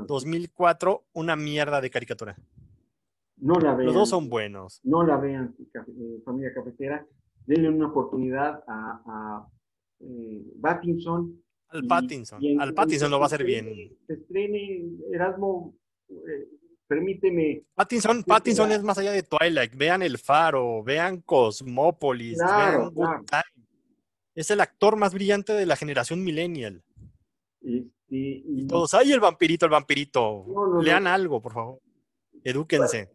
2004, 0.05 1.05
una 1.13 1.37
mierda 1.37 1.79
de 1.79 1.89
caricatura. 1.89 2.35
No 3.37 3.53
la 3.55 3.75
vean. 3.75 3.85
Los 3.85 3.95
dos 3.95 4.09
son 4.09 4.27
buenos. 4.27 4.81
No 4.83 5.03
la 5.03 5.15
vean, 5.15 5.55
eh, 5.59 6.21
familia 6.25 6.53
cafetera 6.53 7.07
denle 7.47 7.69
una 7.69 7.87
oportunidad 7.87 8.63
a, 8.67 9.01
a 9.05 9.47
eh, 10.01 10.43
Pattinson. 10.61 11.41
Al 11.69 11.85
Pattinson, 11.85 12.61
al 12.61 12.73
Pattinson 12.73 13.11
lo 13.11 13.17
va 13.19 13.25
a 13.25 13.27
hacer 13.27 13.43
bien. 13.43 13.65
Se 14.05 14.13
estrene 14.13 14.83
Erasmo, 15.11 15.75
eh, 16.07 16.47
permíteme. 16.87 17.65
Pattinson, 17.73 18.23
Pattinson 18.23 18.71
es 18.71 18.83
más 18.83 18.97
allá 18.97 19.11
de 19.11 19.23
Twilight. 19.23 19.75
Vean 19.75 20.01
El 20.01 20.17
Faro, 20.17 20.83
vean 20.83 21.21
Cosmópolis, 21.21 22.37
Es 24.33 24.51
el 24.51 24.61
actor 24.61 24.95
más 24.95 25.13
brillante 25.13 25.53
de 25.53 25.65
la 25.65 25.75
generación 25.75 26.23
millennial. 26.23 26.83
y, 28.09 28.67
todos, 28.67 28.93
¡ay, 28.93 29.11
el 29.11 29.19
vampirito, 29.19 29.65
el 29.65 29.71
vampirito! 29.71 30.45
Lean 30.81 31.05
algo, 31.07 31.41
por 31.41 31.53
favor. 31.53 31.81
Edúquense. 32.45 33.09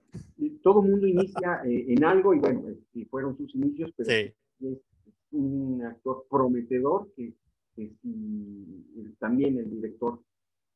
Todo 0.62 0.82
el 0.82 0.90
mundo 0.90 1.06
inicia 1.06 1.62
eh, 1.64 1.86
en 1.88 2.04
algo 2.04 2.34
y 2.34 2.38
bueno, 2.38 2.68
este, 2.68 3.06
fueron 3.06 3.36
sus 3.36 3.54
inicios, 3.54 3.92
pero 3.96 4.10
es, 4.10 4.78
un 5.32 5.82
actor 5.82 6.26
prometedor 6.30 7.10
que, 7.16 7.32
también 9.18 9.56
el 9.58 9.70
director 9.70 10.20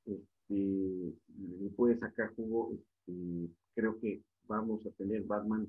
este, 0.07 0.55
le 0.55 1.70
puede 1.77 1.99
sacar 1.99 2.35
jugo. 2.35 2.72
Este, 2.72 3.51
creo 3.75 4.01
que 4.01 4.22
vamos 4.49 4.87
a 4.87 4.90
tener 4.92 5.22
Batman 5.25 5.66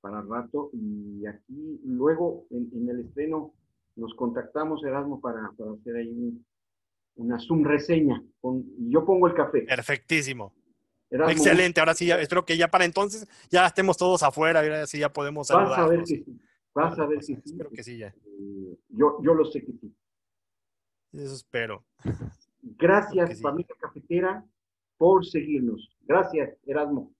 para 0.00 0.22
rato 0.22 0.70
y 0.72 1.26
aquí 1.26 1.80
luego 1.84 2.46
en, 2.50 2.88
el 2.88 3.00
estreno 3.00 3.52
nos 3.96 4.14
contactamos 4.14 4.82
Erasmo 4.84 5.20
para, 5.20 5.52
para 5.58 5.72
hacer 5.72 5.96
ahí 5.96 6.40
una 7.16 7.38
Zoom 7.38 7.64
reseña. 7.64 8.22
Con, 8.40 8.64
yo 8.90 9.04
pongo 9.04 9.26
el 9.26 9.34
café. 9.34 9.62
Perfectísimo. 9.62 10.54
Excelente, 11.10 11.80
ahora 11.80 11.94
sí, 11.94 12.10
espero 12.10 12.44
que 12.44 12.56
ya 12.56 12.68
para 12.68 12.84
entonces 12.84 13.26
ya 13.50 13.66
estemos 13.66 13.96
todos 13.96 14.22
afuera, 14.22 14.60
ahora 14.60 14.86
sí 14.86 14.98
ya 14.98 15.12
podemos 15.12 15.48
Vas 15.48 15.78
a 15.78 15.86
ver 15.86 16.00
que 16.00 16.06
sí, 16.06 16.24
vas 16.72 16.98
a 16.98 17.06
ver 17.06 17.18
que 17.18 17.24
sí. 17.24 17.38
Espero 17.44 17.70
que 17.70 17.82
sí 17.82 17.98
ya. 17.98 18.08
Eh, 18.08 18.78
yo, 18.88 19.18
yo 19.22 19.34
lo 19.34 19.44
sé 19.44 19.64
que 19.64 19.72
sí. 19.72 19.92
Eso 21.12 21.34
espero. 21.34 21.84
Gracias, 22.62 23.40
familia 23.40 23.74
cafetera, 23.80 24.44
por 24.96 25.26
seguirnos. 25.26 25.88
Gracias, 26.02 26.56
Erasmo. 26.64 27.12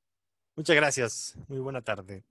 Muchas 0.55 0.76
gracias. 0.76 1.38
Muy 1.48 1.59
buena 1.59 1.83
tarde. 1.83 2.22